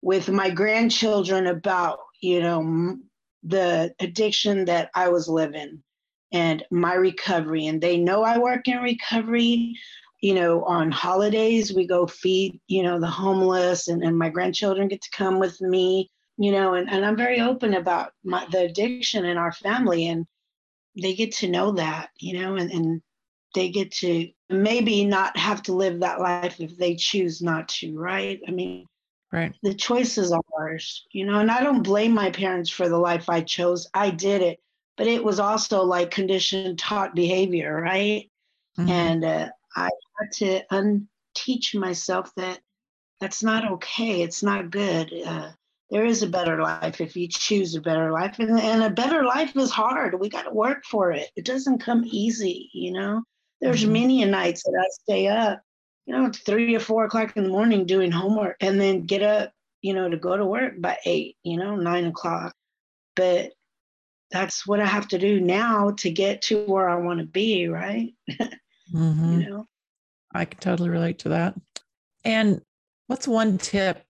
with 0.01 0.29
my 0.29 0.49
grandchildren 0.49 1.47
about, 1.47 1.99
you 2.21 2.41
know, 2.41 2.97
the 3.43 3.93
addiction 3.99 4.65
that 4.65 4.89
I 4.95 5.09
was 5.09 5.27
living 5.27 5.83
and 6.31 6.63
my 6.71 6.93
recovery 6.93 7.67
and 7.67 7.79
they 7.81 7.97
know 7.97 8.23
I 8.23 8.37
work 8.37 8.67
in 8.67 8.79
recovery. 8.79 9.75
You 10.21 10.33
know, 10.33 10.63
on 10.63 10.89
holidays 10.89 11.73
we 11.73 11.85
go 11.85 12.07
feed, 12.07 12.59
you 12.67 12.81
know, 12.81 12.99
the 12.99 13.05
homeless 13.05 13.87
and, 13.87 14.03
and 14.03 14.17
my 14.17 14.29
grandchildren 14.29 14.87
get 14.87 15.01
to 15.03 15.11
come 15.11 15.37
with 15.37 15.61
me, 15.61 16.09
you 16.37 16.51
know, 16.51 16.73
and, 16.73 16.89
and 16.89 17.05
I'm 17.05 17.15
very 17.15 17.39
open 17.39 17.75
about 17.75 18.13
my 18.23 18.45
the 18.51 18.65
addiction 18.65 19.25
in 19.25 19.37
our 19.37 19.51
family 19.51 20.07
and 20.07 20.25
they 20.99 21.13
get 21.13 21.33
to 21.33 21.49
know 21.49 21.73
that, 21.73 22.09
you 22.19 22.39
know, 22.39 22.55
and, 22.55 22.71
and 22.71 23.01
they 23.53 23.69
get 23.69 23.91
to 23.91 24.27
maybe 24.49 25.05
not 25.05 25.37
have 25.37 25.61
to 25.63 25.73
live 25.73 25.99
that 25.99 26.19
life 26.19 26.59
if 26.59 26.77
they 26.77 26.95
choose 26.95 27.41
not 27.41 27.69
to, 27.69 27.97
right? 27.97 28.39
I 28.47 28.51
mean, 28.51 28.87
right. 29.31 29.53
The 29.63 29.73
choice 29.73 30.17
is 30.17 30.33
ours, 30.57 31.05
you 31.11 31.25
know, 31.25 31.39
and 31.39 31.51
I 31.51 31.61
don't 31.61 31.83
blame 31.83 32.13
my 32.13 32.31
parents 32.31 32.69
for 32.69 32.89
the 32.89 32.97
life 32.97 33.29
I 33.29 33.41
chose. 33.41 33.87
I 33.93 34.09
did 34.09 34.41
it, 34.41 34.59
but 34.95 35.07
it 35.07 35.23
was 35.23 35.39
also 35.39 35.83
like 35.83 36.11
conditioned 36.11 36.79
taught 36.79 37.15
behavior, 37.15 37.79
right? 37.81 38.29
Mm-hmm. 38.79 38.89
And 38.89 39.25
uh, 39.25 39.49
I 39.75 39.89
had 40.19 40.31
to 40.33 40.61
unteach 40.71 41.75
myself 41.75 42.31
that 42.35 42.59
that's 43.19 43.43
not 43.43 43.71
okay. 43.73 44.21
It's 44.21 44.43
not 44.43 44.69
good. 44.71 45.11
Uh, 45.25 45.51
there 45.89 46.05
is 46.05 46.21
a 46.21 46.27
better 46.27 46.61
life 46.61 47.01
if 47.01 47.15
you 47.15 47.27
choose 47.27 47.75
a 47.75 47.81
better 47.81 48.11
life. 48.11 48.39
And, 48.39 48.59
and 48.59 48.83
a 48.83 48.89
better 48.89 49.23
life 49.23 49.55
is 49.55 49.71
hard. 49.71 50.19
We 50.19 50.29
got 50.29 50.43
to 50.43 50.51
work 50.51 50.83
for 50.85 51.11
it. 51.11 51.29
It 51.35 51.45
doesn't 51.45 51.79
come 51.79 52.03
easy, 52.05 52.69
you 52.73 52.91
know? 52.91 53.23
There's 53.61 53.83
mm-hmm. 53.83 53.93
many 53.93 54.25
nights 54.25 54.63
that 54.63 54.77
I 54.79 54.87
stay 55.03 55.27
up, 55.27 55.61
you 56.07 56.15
know, 56.15 56.31
three 56.31 56.73
or 56.73 56.79
four 56.79 57.05
o'clock 57.05 57.35
in 57.35 57.43
the 57.43 57.49
morning 57.49 57.85
doing 57.85 58.11
homework 58.11 58.55
and 58.61 58.79
then 58.79 59.05
get 59.05 59.21
up, 59.21 59.51
you 59.81 59.93
know, 59.93 60.09
to 60.09 60.17
go 60.17 60.37
to 60.37 60.45
work 60.45 60.79
by 60.79 60.97
eight, 61.05 61.35
you 61.43 61.57
know, 61.57 61.75
nine 61.75 62.05
o'clock. 62.05 62.55
But 63.15 63.51
that's 64.31 64.65
what 64.65 64.79
I 64.79 64.85
have 64.85 65.07
to 65.09 65.17
do 65.17 65.41
now 65.41 65.91
to 65.99 66.09
get 66.09 66.41
to 66.43 66.65
where 66.65 66.89
I 66.89 66.95
want 66.95 67.19
to 67.19 67.25
be, 67.25 67.67
right? 67.67 68.13
Mm-hmm. 68.95 69.41
you 69.41 69.49
know, 69.49 69.65
I 70.33 70.45
can 70.45 70.61
totally 70.61 70.87
relate 70.87 71.19
to 71.19 71.29
that. 71.29 71.55
And 72.23 72.61
what's 73.07 73.27
one 73.27 73.57
tip 73.57 74.01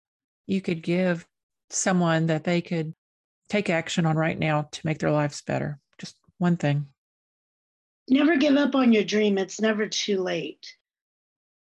you 0.46 0.60
could 0.60 0.84
give 0.84 1.26
someone 1.68 2.28
that 2.28 2.44
they 2.44 2.60
could 2.60 2.94
take 3.48 3.70
action 3.70 4.06
on 4.06 4.16
right 4.16 4.38
now 4.38 4.68
to 4.70 4.86
make 4.86 5.00
their 5.00 5.10
lives 5.10 5.42
better? 5.42 5.80
Just 5.98 6.14
one 6.38 6.56
thing 6.56 6.86
never 8.10 8.36
give 8.36 8.56
up 8.56 8.74
on 8.74 8.92
your 8.92 9.04
dream. 9.04 9.38
It's 9.38 9.60
never 9.60 9.86
too 9.86 10.22
late. 10.22 10.74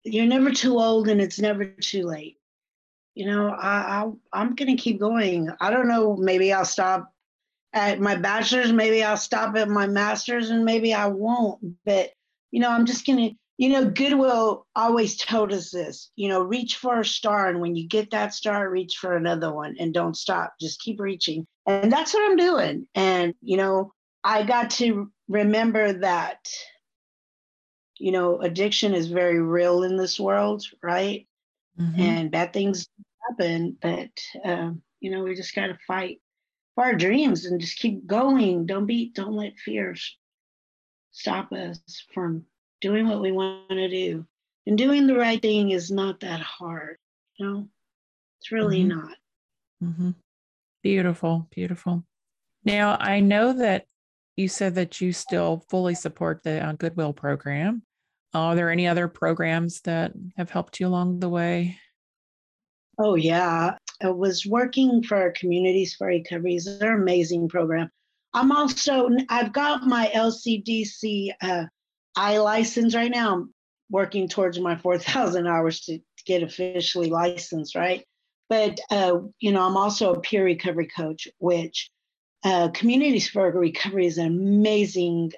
You're 0.04 0.26
never 0.26 0.52
too 0.52 0.80
old 0.80 1.08
and 1.08 1.22
it's 1.22 1.40
never 1.40 1.66
too 1.66 2.04
late. 2.06 2.38
You 3.16 3.26
know, 3.26 3.50
I, 3.50 4.04
I 4.04 4.12
I'm 4.34 4.56
gonna 4.56 4.78
keep 4.78 5.00
going. 5.00 5.50
I 5.60 5.72
don't 5.72 5.88
know, 5.88 6.16
maybe 6.16 6.54
I'll 6.54 6.66
stop 6.66 7.12
at 7.74 8.00
my 8.00 8.16
bachelor's, 8.16 8.72
maybe 8.72 9.04
I'll 9.04 9.18
stop 9.18 9.56
at 9.56 9.68
my 9.70 9.88
master's, 9.88 10.50
and 10.50 10.64
maybe 10.64 10.94
I 10.94 11.08
won't. 11.08 11.60
But 11.86 12.12
you 12.52 12.60
know, 12.60 12.70
I'm 12.70 12.86
just 12.86 13.06
gonna, 13.06 13.32
you 13.58 13.70
know, 13.70 13.86
Goodwill 13.86 14.66
always 14.76 15.18
told 15.18 15.52
us 15.52 15.70
this, 15.70 16.12
you 16.16 16.30
know, 16.30 16.42
reach 16.42 16.78
for 16.78 17.02
a 17.02 17.06
star, 17.06 17.50
and 17.50 17.60
when 17.60 17.76
you 17.76 17.88
get 17.88 18.12
that 18.12 18.34
star, 18.34 18.70
reach 18.70 18.96
for 18.96 19.16
another 19.16 19.54
one 19.54 19.76
and 19.80 19.94
don't 19.94 20.16
stop. 20.16 20.54
Just 20.62 20.82
keep 20.82 21.00
reaching. 21.00 21.46
And 21.68 21.92
that's 21.92 22.14
what 22.14 22.30
I'm 22.30 22.38
doing. 22.38 22.88
And, 22.96 23.36
you 23.42 23.58
know, 23.58 23.92
I 24.24 24.44
got 24.44 24.72
to 24.72 25.12
remember 25.28 25.94
that, 25.94 26.40
you 28.00 28.12
know, 28.12 28.40
addiction 28.42 28.94
is 28.94 29.08
very 29.08 29.40
real 29.40 29.84
in 29.84 29.98
this 29.98 30.20
world, 30.20 30.64
right? 30.82 31.28
Mm-hmm. 31.80 32.02
And 32.02 32.32
bad 32.32 32.54
things 32.54 32.88
happen, 33.30 33.78
but, 33.82 34.10
um, 34.44 34.82
you 35.00 35.12
know, 35.12 35.24
we 35.24 35.36
just 35.36 35.56
got 35.56 35.68
to 35.68 35.78
fight 35.88 36.22
for 36.76 36.84
our 36.86 36.96
dreams 36.96 37.46
and 37.46 37.60
just 37.60 37.78
keep 37.78 38.06
going. 38.08 38.66
Don't 38.66 38.86
be, 38.86 39.12
don't 39.14 39.36
let 39.36 39.58
fears 39.58 40.18
stop 41.12 41.52
us 41.52 41.80
from 42.14 42.46
doing 42.82 43.08
what 43.08 43.22
we 43.22 43.32
want 43.32 43.70
to 43.70 43.90
do. 43.90 44.26
And 44.66 44.78
doing 44.78 45.08
the 45.08 45.16
right 45.16 45.42
thing 45.42 45.72
is 45.72 45.92
not 45.92 46.20
that 46.22 46.42
hard, 46.42 46.98
you 47.38 47.46
know? 47.46 47.68
It's 48.40 48.52
really 48.52 48.80
mm-hmm. 48.80 49.00
not. 49.00 49.18
Mm-hmm. 49.84 50.12
Beautiful, 50.84 51.48
beautiful. 51.52 52.06
Now, 52.64 52.98
I 53.00 53.20
know 53.20 53.54
that 53.54 53.86
you 54.36 54.48
said 54.48 54.76
that 54.76 55.02
you 55.02 55.12
still 55.12 55.66
fully 55.70 55.96
support 55.96 56.44
the 56.44 56.66
uh, 56.66 56.74
Goodwill 56.74 57.14
program. 57.14 57.84
Are 58.34 58.56
there 58.56 58.70
any 58.70 58.88
other 58.88 59.08
programs 59.08 59.82
that 59.82 60.14
have 60.38 60.50
helped 60.50 60.80
you 60.80 60.88
along 60.88 61.20
the 61.20 61.30
way? 61.30 61.78
Oh, 62.98 63.16
yeah. 63.16 63.78
I 64.02 64.10
was 64.10 64.46
working 64.46 65.04
for 65.04 65.32
Communities 65.32 65.96
for 65.96 66.08
Recovery. 66.08 66.56
It's 66.56 66.68
an 66.68 66.88
amazing 66.88 67.50
program. 67.50 67.90
I'm 68.34 68.52
also, 68.52 69.10
I've 69.30 69.54
got 69.54 69.88
my 69.88 70.12
LCDC 70.14 71.32
uh, 71.42 71.66
I 72.16 72.38
license 72.38 72.96
right 72.96 73.12
now. 73.12 73.34
I'm 73.34 73.54
working 73.90 74.28
towards 74.28 74.60
my 74.60 74.76
4,000 74.76 75.48
hours 75.48 75.82
to, 75.82 75.98
to 75.98 76.24
get 76.26 76.44
officially 76.44 77.10
licensed, 77.10 77.76
right? 77.76 78.06
But, 78.50 78.80
uh, 78.92 79.20
you 79.40 79.52
know, 79.52 79.66
I'm 79.66 79.78
also 79.78 80.14
a 80.14 80.20
peer 80.20 80.44
recovery 80.44 80.88
coach, 80.88 81.28
which 81.38 81.90
uh, 82.44 82.70
Communities 82.70 83.30
for 83.30 83.50
Recovery 83.52 84.08
is 84.08 84.18
an 84.18 84.28
amazing 84.28 85.32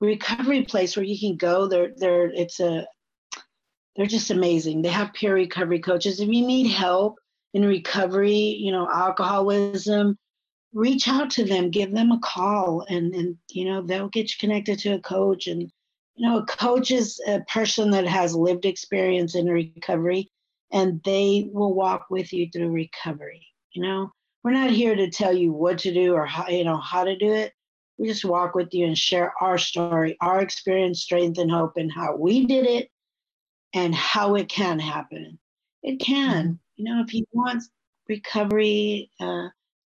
recovery 0.00 0.62
place 0.62 0.96
where 0.96 1.04
you 1.04 1.18
can 1.18 1.36
go. 1.36 1.66
They're, 1.66 1.92
they're, 1.96 2.30
it's 2.30 2.60
a, 2.60 2.86
they're 3.96 4.06
just 4.06 4.30
amazing. 4.30 4.82
They 4.82 4.88
have 4.88 5.14
peer 5.14 5.34
recovery 5.34 5.78
coaches. 5.78 6.20
If 6.20 6.28
you 6.28 6.46
need 6.46 6.70
help 6.70 7.18
in 7.52 7.64
recovery, 7.64 8.32
you 8.34 8.72
know, 8.72 8.88
alcoholism, 8.90 10.18
reach 10.74 11.06
out 11.06 11.30
to 11.30 11.44
them, 11.44 11.70
give 11.70 11.92
them 11.92 12.10
a 12.10 12.18
call, 12.18 12.84
and 12.88 13.14
and 13.14 13.36
you 13.50 13.64
know 13.64 13.80
they'll 13.80 14.08
get 14.08 14.30
you 14.30 14.36
connected 14.38 14.78
to 14.80 14.94
a 14.94 15.00
coach. 15.00 15.46
And 15.46 15.62
you 16.16 16.28
know, 16.28 16.38
a 16.38 16.46
coach 16.46 16.90
is 16.90 17.20
a 17.26 17.40
person 17.42 17.90
that 17.92 18.06
has 18.06 18.34
lived 18.34 18.66
experience 18.66 19.36
in 19.36 19.46
recovery, 19.46 20.30
and 20.72 21.00
they 21.04 21.48
will 21.52 21.72
walk 21.72 22.06
with 22.10 22.32
you 22.32 22.48
through 22.52 22.70
recovery. 22.70 23.46
You 23.72 23.82
know, 23.82 24.10
we're 24.42 24.50
not 24.50 24.70
here 24.70 24.94
to 24.94 25.10
tell 25.10 25.32
you 25.34 25.52
what 25.52 25.78
to 25.78 25.94
do 25.94 26.14
or 26.14 26.26
how 26.26 26.48
you 26.48 26.64
know 26.64 26.78
how 26.78 27.04
to 27.04 27.16
do 27.16 27.32
it. 27.32 27.52
We 27.98 28.08
just 28.08 28.24
walk 28.24 28.54
with 28.54 28.72
you 28.72 28.86
and 28.86 28.98
share 28.98 29.32
our 29.40 29.58
story, 29.58 30.16
our 30.20 30.40
experience, 30.40 31.02
strength, 31.02 31.38
and 31.38 31.50
hope, 31.50 31.76
and 31.76 31.92
how 31.92 32.16
we 32.16 32.46
did 32.46 32.66
it, 32.66 32.90
and 33.72 33.94
how 33.94 34.34
it 34.34 34.48
can 34.48 34.78
happen. 34.78 35.38
It 35.82 36.00
can. 36.00 36.44
Mm-hmm. 36.44 36.52
You 36.76 36.84
know, 36.84 37.02
if 37.06 37.14
you 37.14 37.24
want 37.32 37.62
recovery. 38.08 39.10
Uh, 39.20 39.48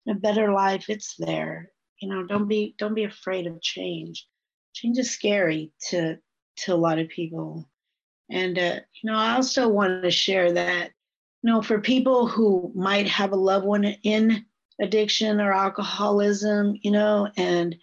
a 0.08 0.14
better 0.14 0.52
life, 0.52 0.86
it's 0.88 1.14
there. 1.18 1.70
You 2.00 2.08
know, 2.08 2.24
don't 2.24 2.48
be 2.48 2.74
don't 2.78 2.94
be 2.94 3.04
afraid 3.04 3.46
of 3.46 3.60
change. 3.60 4.26
Change 4.74 4.98
is 4.98 5.10
scary 5.10 5.72
to 5.90 6.18
to 6.58 6.74
a 6.74 6.76
lot 6.76 6.98
of 6.98 7.08
people. 7.08 7.68
And 8.30 8.58
uh, 8.58 8.80
you 9.02 9.10
know, 9.10 9.16
I 9.16 9.34
also 9.34 9.68
want 9.68 10.02
to 10.02 10.10
share 10.10 10.52
that, 10.52 10.90
you 11.42 11.50
know, 11.50 11.62
for 11.62 11.80
people 11.80 12.26
who 12.26 12.72
might 12.74 13.08
have 13.08 13.32
a 13.32 13.36
loved 13.36 13.66
one 13.66 13.84
in 13.84 14.44
addiction 14.80 15.40
or 15.40 15.52
alcoholism, 15.52 16.76
you 16.82 16.90
know, 16.90 17.28
and 17.36 17.76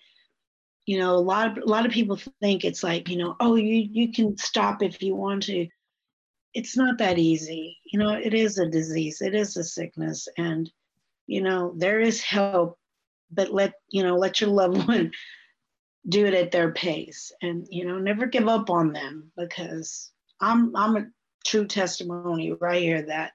you 0.86 1.00
know, 1.00 1.16
a 1.16 1.18
lot 1.18 1.58
of 1.58 1.64
a 1.64 1.68
lot 1.68 1.86
of 1.86 1.92
people 1.92 2.20
think 2.42 2.64
it's 2.64 2.84
like, 2.84 3.10
you 3.10 3.18
know, 3.18 3.36
oh, 3.40 3.56
you 3.56 3.88
you 3.92 4.12
can 4.12 4.38
stop 4.38 4.84
if 4.84 5.02
you 5.02 5.16
want 5.16 5.44
to. 5.44 5.68
It's 6.54 6.78
not 6.78 7.00
that 7.00 7.18
easy. 7.18 7.78
You 7.92 8.00
know, 8.00 8.14
it 8.14 8.34
is 8.34 8.60
a 8.60 8.70
disease. 8.70 9.22
It 9.22 9.36
is 9.36 9.58
a 9.58 9.64
sickness, 9.64 10.28
and 10.38 10.72
you 11.28 11.42
know 11.42 11.74
there 11.78 12.00
is 12.00 12.22
help 12.22 12.78
but 13.32 13.54
let 13.54 13.74
you 13.90 14.04
know 14.04 14.16
let 14.16 14.42
your 14.42 14.50
loved 14.50 14.78
one 14.88 15.12
do 16.08 16.26
it 16.26 16.34
at 16.34 16.52
their 16.52 16.72
pace 16.72 17.32
and 17.42 17.68
you 17.70 17.86
know 17.86 17.98
never 17.98 18.26
give 18.26 18.48
up 18.48 18.70
on 18.70 18.94
them 18.94 19.32
because 19.38 20.12
i'm 20.42 20.76
i'm 20.76 20.96
a 20.98 21.06
true 21.46 21.66
testimony 21.66 22.52
right 22.54 22.82
here 22.82 23.02
that 23.02 23.32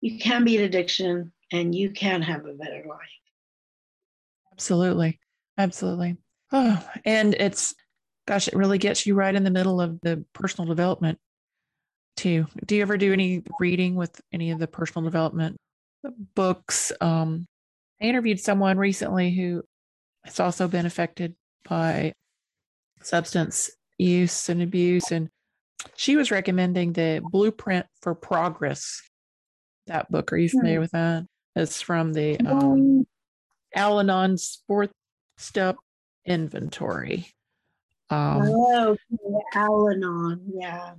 you 0.00 0.18
can 0.18 0.44
beat 0.44 0.60
addiction 0.60 1.32
and 1.52 1.74
you 1.74 1.90
can 1.90 2.22
have 2.22 2.44
a 2.46 2.52
better 2.54 2.84
life 2.88 2.98
absolutely 4.52 5.18
absolutely 5.58 6.16
oh 6.52 6.88
and 7.04 7.34
it's 7.34 7.74
gosh 8.26 8.48
it 8.48 8.54
really 8.54 8.78
gets 8.78 9.06
you 9.06 9.14
right 9.14 9.34
in 9.34 9.44
the 9.44 9.50
middle 9.50 9.80
of 9.80 10.00
the 10.02 10.24
personal 10.32 10.68
development 10.68 11.18
too 12.16 12.46
do 12.64 12.76
you 12.76 12.82
ever 12.82 12.96
do 12.96 13.12
any 13.12 13.42
reading 13.58 13.94
with 13.94 14.20
any 14.32 14.50
of 14.50 14.58
the 14.58 14.66
personal 14.66 15.04
development 15.04 15.56
books. 16.34 16.92
Um, 17.00 17.46
I 18.00 18.06
interviewed 18.06 18.40
someone 18.40 18.78
recently 18.78 19.34
who 19.34 19.62
has 20.24 20.40
also 20.40 20.68
been 20.68 20.86
affected 20.86 21.34
by 21.68 22.12
substance 23.02 23.70
use 23.98 24.48
and 24.48 24.62
abuse, 24.62 25.10
and 25.10 25.28
she 25.96 26.16
was 26.16 26.30
recommending 26.30 26.92
the 26.92 27.22
Blueprint 27.30 27.86
for 28.02 28.14
Progress. 28.14 29.02
That 29.86 30.10
book, 30.10 30.32
are 30.32 30.36
you 30.36 30.48
familiar 30.48 30.76
hmm. 30.76 30.82
with 30.82 30.90
that? 30.92 31.24
It's 31.56 31.80
from 31.80 32.12
the 32.12 32.38
um, 32.40 33.06
Al 33.74 34.00
Anon's 34.00 34.62
fourth 34.66 34.90
step 35.36 35.76
inventory. 36.26 37.28
Um, 38.10 38.42
oh, 38.44 38.96
Al 39.54 39.90
Anon, 39.90 40.52
yeah. 40.54 40.94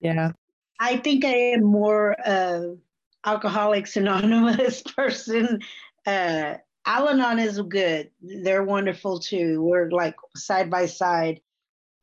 Yeah. 0.00 0.32
I 0.80 0.96
think 0.98 1.24
I 1.24 1.34
am 1.34 1.64
more 1.64 2.16
uh, 2.24 2.74
Alcoholics 3.26 3.96
Anonymous 3.96 4.82
person. 4.96 5.60
Uh, 6.06 6.54
Al 6.86 7.08
Anon 7.08 7.38
is 7.38 7.60
good. 7.60 8.10
They're 8.22 8.64
wonderful 8.64 9.18
too. 9.18 9.62
We're 9.62 9.90
like 9.90 10.16
side 10.36 10.70
by 10.70 10.86
side. 10.86 11.40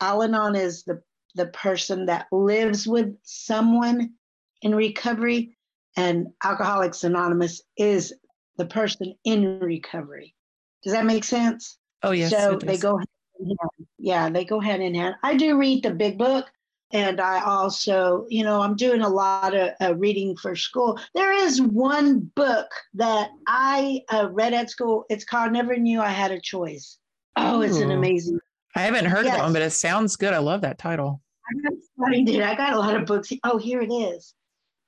Al 0.01 0.21
Anon 0.23 0.55
is 0.55 0.83
the, 0.83 1.01
the 1.35 1.47
person 1.47 2.05
that 2.07 2.27
lives 2.31 2.85
with 2.85 3.15
someone 3.23 4.13
in 4.61 4.75
recovery, 4.75 5.54
and 5.95 6.27
Alcoholics 6.43 7.03
Anonymous 7.03 7.61
is 7.77 8.13
the 8.57 8.65
person 8.65 9.15
in 9.23 9.59
recovery. 9.59 10.35
Does 10.83 10.93
that 10.93 11.05
make 11.05 11.23
sense? 11.23 11.77
Oh, 12.03 12.11
yes. 12.11 12.31
So 12.31 12.57
they 12.61 12.77
go 12.77 12.97
hand 12.97 13.07
in 13.39 13.47
hand. 13.47 13.87
Yeah, 13.97 14.29
they 14.29 14.45
go 14.45 14.59
hand 14.59 14.83
in 14.83 14.93
hand. 14.93 15.15
I 15.23 15.35
do 15.35 15.57
read 15.57 15.83
the 15.83 15.91
big 15.91 16.17
book, 16.17 16.45
and 16.91 17.19
I 17.19 17.43
also, 17.43 18.25
you 18.29 18.43
know, 18.43 18.61
I'm 18.61 18.75
doing 18.75 19.01
a 19.01 19.09
lot 19.09 19.55
of 19.55 19.71
uh, 19.81 19.95
reading 19.95 20.37
for 20.37 20.55
school. 20.55 20.99
There 21.15 21.33
is 21.33 21.61
one 21.61 22.31
book 22.35 22.67
that 22.93 23.31
I 23.47 24.01
uh, 24.13 24.29
read 24.31 24.53
at 24.53 24.69
school. 24.69 25.05
It's 25.09 25.25
called 25.25 25.51
Never 25.51 25.75
Knew 25.77 25.99
I 26.01 26.09
Had 26.09 26.31
a 26.31 26.39
Choice. 26.39 26.97
Oh, 27.35 27.61
it's 27.61 27.77
an 27.77 27.91
amazing. 27.91 28.39
I 28.75 28.81
haven't 28.81 29.05
heard 29.05 29.25
yes. 29.25 29.35
that 29.35 29.43
one, 29.43 29.53
but 29.53 29.61
it 29.61 29.71
sounds 29.71 30.15
good. 30.15 30.33
I 30.33 30.37
love 30.37 30.61
that 30.61 30.77
title. 30.77 31.21
I 31.47 31.61
gotta 31.63 31.81
find 31.97 32.29
it. 32.29 32.41
I 32.41 32.55
got 32.55 32.73
a 32.73 32.79
lot 32.79 32.95
of 32.95 33.05
books. 33.05 33.31
Oh, 33.43 33.57
here 33.57 33.81
it 33.81 33.91
is. 33.91 34.33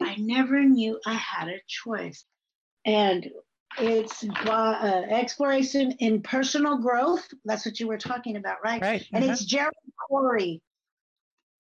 I 0.02 0.16
never 0.18 0.64
knew 0.64 1.00
I 1.06 1.14
had 1.14 1.48
a 1.48 1.60
choice, 1.68 2.24
and 2.86 3.30
it's 3.80 4.24
uh, 4.24 5.04
exploration 5.10 5.92
in 6.00 6.22
personal 6.22 6.78
growth. 6.78 7.28
That's 7.46 7.66
what 7.66 7.80
you 7.80 7.88
were 7.88 7.98
talking 7.98 8.38
about, 8.38 8.58
right? 8.64 8.82
Right. 8.82 9.08
And 9.14 9.24
uh-huh. 9.24 9.34
it's 9.34 9.46
Gerald 9.46 9.74
Corey 10.10 10.62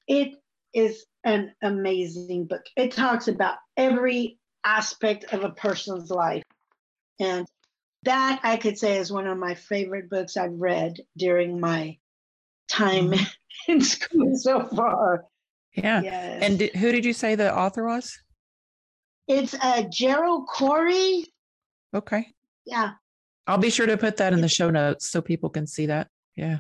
it 0.08 0.36
is 0.74 1.06
an 1.24 1.54
amazing 1.62 2.46
book. 2.46 2.66
It 2.76 2.94
talks 2.94 3.28
about 3.28 3.58
every 3.76 4.40
aspect 4.64 5.34
of 5.34 5.44
a 5.44 5.50
person's 5.50 6.10
life. 6.10 6.44
And 7.20 7.46
that 8.04 8.40
I 8.44 8.58
could 8.58 8.78
say 8.78 8.98
is 8.98 9.12
one 9.12 9.28
of 9.28 9.38
my 9.38 9.56
favorite 9.56 10.10
books 10.10 10.38
I've 10.38 10.54
read 10.54 11.02
during 11.18 11.60
my 11.60 11.98
time 12.70 13.12
mm-hmm. 13.12 13.24
in 13.72 13.82
school 13.82 14.36
so 14.36 14.66
far. 14.68 15.26
Yeah. 15.76 16.02
Yes. 16.02 16.44
And 16.44 16.60
did, 16.60 16.76
who 16.76 16.92
did 16.92 17.06
you 17.06 17.14
say 17.14 17.36
the 17.36 17.56
author 17.56 17.86
was? 17.86 18.20
It's 19.28 19.56
uh, 19.62 19.84
Gerald 19.92 20.48
Corey. 20.48 21.26
Okay. 21.94 22.28
Yeah. 22.66 22.92
I'll 23.46 23.58
be 23.58 23.70
sure 23.70 23.86
to 23.86 23.98
put 23.98 24.18
that 24.18 24.34
in 24.34 24.42
the 24.42 24.50
show 24.50 24.70
notes 24.70 25.10
so 25.10 25.22
people 25.22 25.50
can 25.50 25.68
see 25.68 25.86
that. 25.86 26.08
Yeah. 26.36 26.60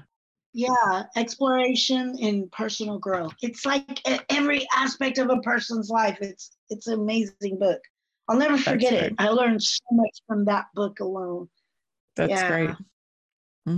Yeah, 0.54 1.04
exploration 1.16 2.18
and 2.22 2.52
personal 2.52 2.98
growth. 2.98 3.36
It's 3.44 3.66
like 3.66 4.02
every 4.30 4.66
aspect 4.76 5.20
of 5.20 5.30
a 5.30 5.38
person's 5.42 5.90
life. 5.90 6.18
It's 6.20 6.58
it's 6.70 6.88
an 6.88 7.00
amazing 7.00 7.60
book. 7.60 7.80
I'll 8.28 8.38
never 8.38 8.58
forget 8.58 8.94
it. 8.94 9.14
I 9.20 9.30
learned 9.30 9.62
so 9.62 9.84
much 9.92 10.18
from 10.26 10.46
that 10.46 10.66
book 10.74 11.00
alone. 11.00 11.48
That's 12.16 12.32
yeah. 12.32 12.48
great. 12.48 12.76
Hmm. 13.66 13.78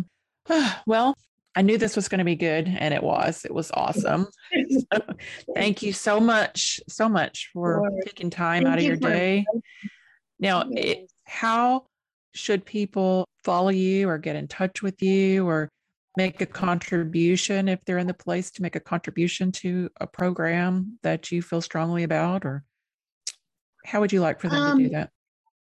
Well, 0.87 1.15
I 1.55 1.61
knew 1.61 1.77
this 1.77 1.95
was 1.95 2.07
going 2.07 2.19
to 2.19 2.25
be 2.25 2.35
good, 2.35 2.67
and 2.67 2.93
it 2.93 3.01
was. 3.01 3.43
It 3.43 3.53
was 3.53 3.71
awesome. 3.73 4.27
so, 4.69 4.85
thank 5.55 5.81
you 5.81 5.93
so 5.93 6.19
much, 6.19 6.79
so 6.87 7.09
much 7.09 7.49
for 7.53 7.81
sure. 7.83 8.01
taking 8.05 8.29
time 8.29 8.63
thank 8.63 8.73
out 8.73 8.79
of 8.79 8.85
your 8.85 8.95
day. 8.95 9.45
Now, 10.39 10.63
it, 10.71 11.11
how 11.25 11.87
should 12.33 12.65
people 12.65 13.25
follow 13.43 13.69
you 13.69 14.07
or 14.07 14.17
get 14.17 14.35
in 14.35 14.47
touch 14.47 14.81
with 14.81 15.01
you 15.01 15.47
or 15.47 15.69
make 16.17 16.41
a 16.41 16.45
contribution 16.45 17.69
if 17.69 17.83
they're 17.85 17.97
in 17.97 18.07
the 18.07 18.13
place 18.13 18.51
to 18.51 18.61
make 18.61 18.75
a 18.75 18.79
contribution 18.79 19.51
to 19.51 19.89
a 20.01 20.07
program 20.07 20.97
that 21.03 21.31
you 21.31 21.41
feel 21.41 21.61
strongly 21.61 22.03
about 22.03 22.45
or 22.45 22.63
how 23.85 23.99
would 23.99 24.11
you 24.11 24.19
like 24.19 24.39
for 24.39 24.49
them 24.49 24.61
um, 24.61 24.77
to 24.77 24.83
do 24.83 24.89
um, 24.89 24.91
that 24.93 25.09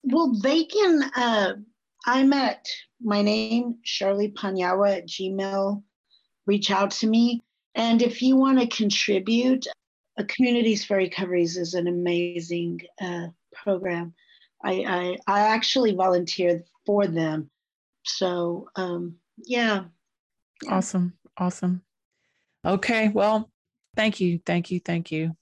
well 0.03 0.33
they 0.43 0.65
can 0.65 1.03
uh, 1.17 1.55
i'm 2.07 2.33
at 2.33 2.67
my 3.03 3.23
name 3.23 3.77
shirley 3.83 4.31
Paniagua 4.31 4.99
at 4.99 5.09
gmail 5.09 5.83
reach 6.47 6.71
out 6.71 6.91
to 6.93 7.07
me 7.07 7.41
and 7.75 8.03
if 8.03 8.23
you 8.23 8.37
want 8.37 8.59
to 8.61 8.67
contribute 8.67 9.67
a 10.17 10.25
communities 10.25 10.85
for 10.85 10.97
recoveries 10.97 11.57
is 11.57 11.75
an 11.75 11.89
amazing 11.89 12.81
uh, 13.01 13.27
program 13.53 14.15
I, 14.63 15.17
I, 15.27 15.39
I 15.39 15.41
actually 15.41 15.95
volunteered 15.95 16.65
for 16.87 17.07
them 17.07 17.51
so 18.05 18.69
um, 18.77 19.17
yeah 19.45 19.85
Awesome. 20.69 21.15
Awesome. 21.37 21.83
Okay. 22.65 23.09
Well, 23.09 23.51
thank 23.97 24.21
you. 24.21 24.41
Thank 24.47 24.71
you. 24.71 24.81
Thank 24.81 25.11
you. 25.11 25.37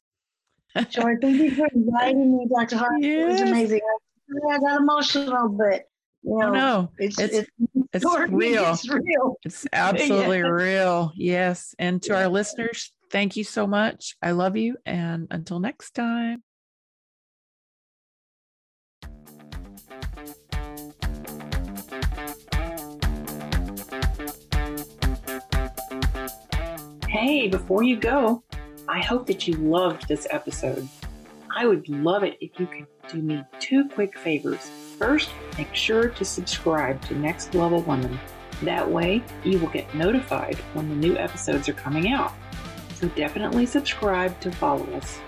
Sure. 0.91 1.19
Thank 1.21 1.37
you 1.37 1.51
for 1.55 1.69
inviting 1.75 2.39
me, 2.39 2.49
Dr. 2.49 2.79
Harte. 2.79 3.03
Yes. 3.03 3.23
It 3.23 3.33
was 3.33 3.51
amazing. 3.51 3.81
I 4.51 4.59
got 4.59 4.81
emotional, 4.81 5.51
but 5.51 5.83
oh 6.27 6.51
no, 6.51 6.91
it's 6.99 7.19
it's, 7.19 7.35
it's, 7.35 7.51
it's 7.93 8.05
real. 8.31 8.73
It's 8.73 8.89
real. 8.89 9.37
It's 9.45 9.67
absolutely 9.73 10.39
yeah. 10.39 10.47
real. 10.47 11.13
Yes. 11.15 11.75
And 11.79 12.03
to 12.05 12.17
our 12.17 12.29
listeners, 12.29 12.93
thank 13.11 13.37
you 13.37 13.45
so 13.45 13.67
much. 13.67 14.17
I 14.23 14.31
love 14.31 14.57
you. 14.57 14.77
And 14.87 15.29
until 15.31 15.61
next 15.61 15.93
time. 15.93 16.43
Hey, 27.09 27.47
before 27.49 27.83
you 27.83 27.97
go, 27.97 28.43
I 28.89 29.01
hope 29.01 29.27
that 29.27 29.47
you 29.47 29.55
loved 29.55 30.09
this 30.09 30.27
episode. 30.31 30.89
I 31.55 31.67
would 31.67 31.87
love 31.91 32.25
it 32.25 32.39
if 32.41 32.59
you 32.59 32.67
could 32.67 32.87
do 33.11 33.21
me 33.21 33.45
two 33.61 33.87
quick 33.91 34.19
favors. 34.19 34.71
First, 35.03 35.31
make 35.59 35.75
sure 35.75 36.11
to 36.11 36.25
subscribe 36.25 37.03
to 37.07 37.19
Next 37.19 37.57
Level 37.57 37.83
Woman. 37.83 38.21
That 38.63 38.89
way, 38.89 39.25
you 39.43 39.59
will 39.59 39.71
get 39.71 39.93
notified 39.97 40.55
when 40.75 40.89
the 40.89 40.95
new 40.95 41.19
episodes 41.19 41.69
are 41.69 41.73
coming 41.73 42.13
out. 42.13 42.33
So 42.95 43.09
definitely 43.09 43.67
subscribe 43.67 44.39
to 44.43 44.53
follow 44.53 44.85
us. 44.93 45.19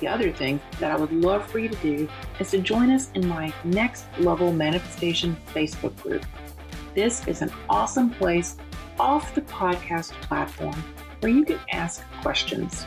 The 0.00 0.08
other 0.08 0.32
thing 0.32 0.60
that 0.80 0.90
I 0.90 0.96
would 0.96 1.12
love 1.12 1.46
for 1.46 1.60
you 1.60 1.68
to 1.68 1.76
do 1.76 2.08
is 2.40 2.50
to 2.50 2.58
join 2.58 2.90
us 2.90 3.12
in 3.14 3.28
my 3.28 3.54
Next 3.62 4.06
Level 4.18 4.52
Manifestation 4.52 5.36
Facebook 5.54 5.96
group. 6.02 6.26
This 6.92 7.24
is 7.28 7.42
an 7.42 7.52
awesome 7.70 8.10
place 8.10 8.56
off 8.98 9.36
the 9.36 9.42
podcast 9.42 10.10
platform 10.22 10.82
where 11.20 11.30
you 11.30 11.44
can 11.44 11.60
ask 11.70 12.02
questions. 12.22 12.86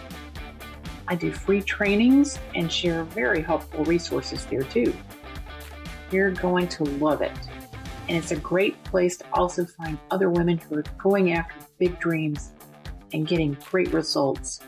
I 1.08 1.16
do 1.16 1.32
free 1.32 1.62
trainings 1.62 2.40
and 2.56 2.70
share 2.70 3.06
very 3.06 3.42
helpful 3.42 3.86
resources 3.86 4.46
there 4.48 4.64
too. 4.64 4.94
You're 6.12 6.32
going 6.32 6.68
to 6.70 6.84
love 6.84 7.22
it. 7.22 7.38
And 8.08 8.18
it's 8.18 8.32
a 8.32 8.36
great 8.36 8.82
place 8.84 9.18
to 9.18 9.26
also 9.34 9.66
find 9.66 9.98
other 10.12 10.30
women 10.30 10.58
who 10.58 10.78
are 10.78 10.84
going 10.98 11.34
after 11.34 11.56
big 11.80 12.00
dreams 12.00 12.52
and 13.14 13.28
getting 13.28 13.58
great 13.72 13.92
results. 13.94 14.60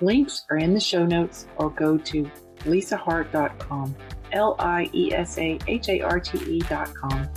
Links 0.00 0.46
are 0.50 0.56
in 0.56 0.72
the 0.72 0.80
show 0.80 1.04
notes 1.04 1.46
or 1.56 1.70
go 1.70 1.98
to 1.98 2.30
liesaharte.com. 2.60 3.94
L 4.32 4.56
I 4.58 4.88
E 4.92 5.12
S 5.12 5.38
A 5.38 5.58
H 5.66 5.88
A 5.88 6.00
R 6.02 6.20
T 6.20 6.38
E.com. 6.38 7.28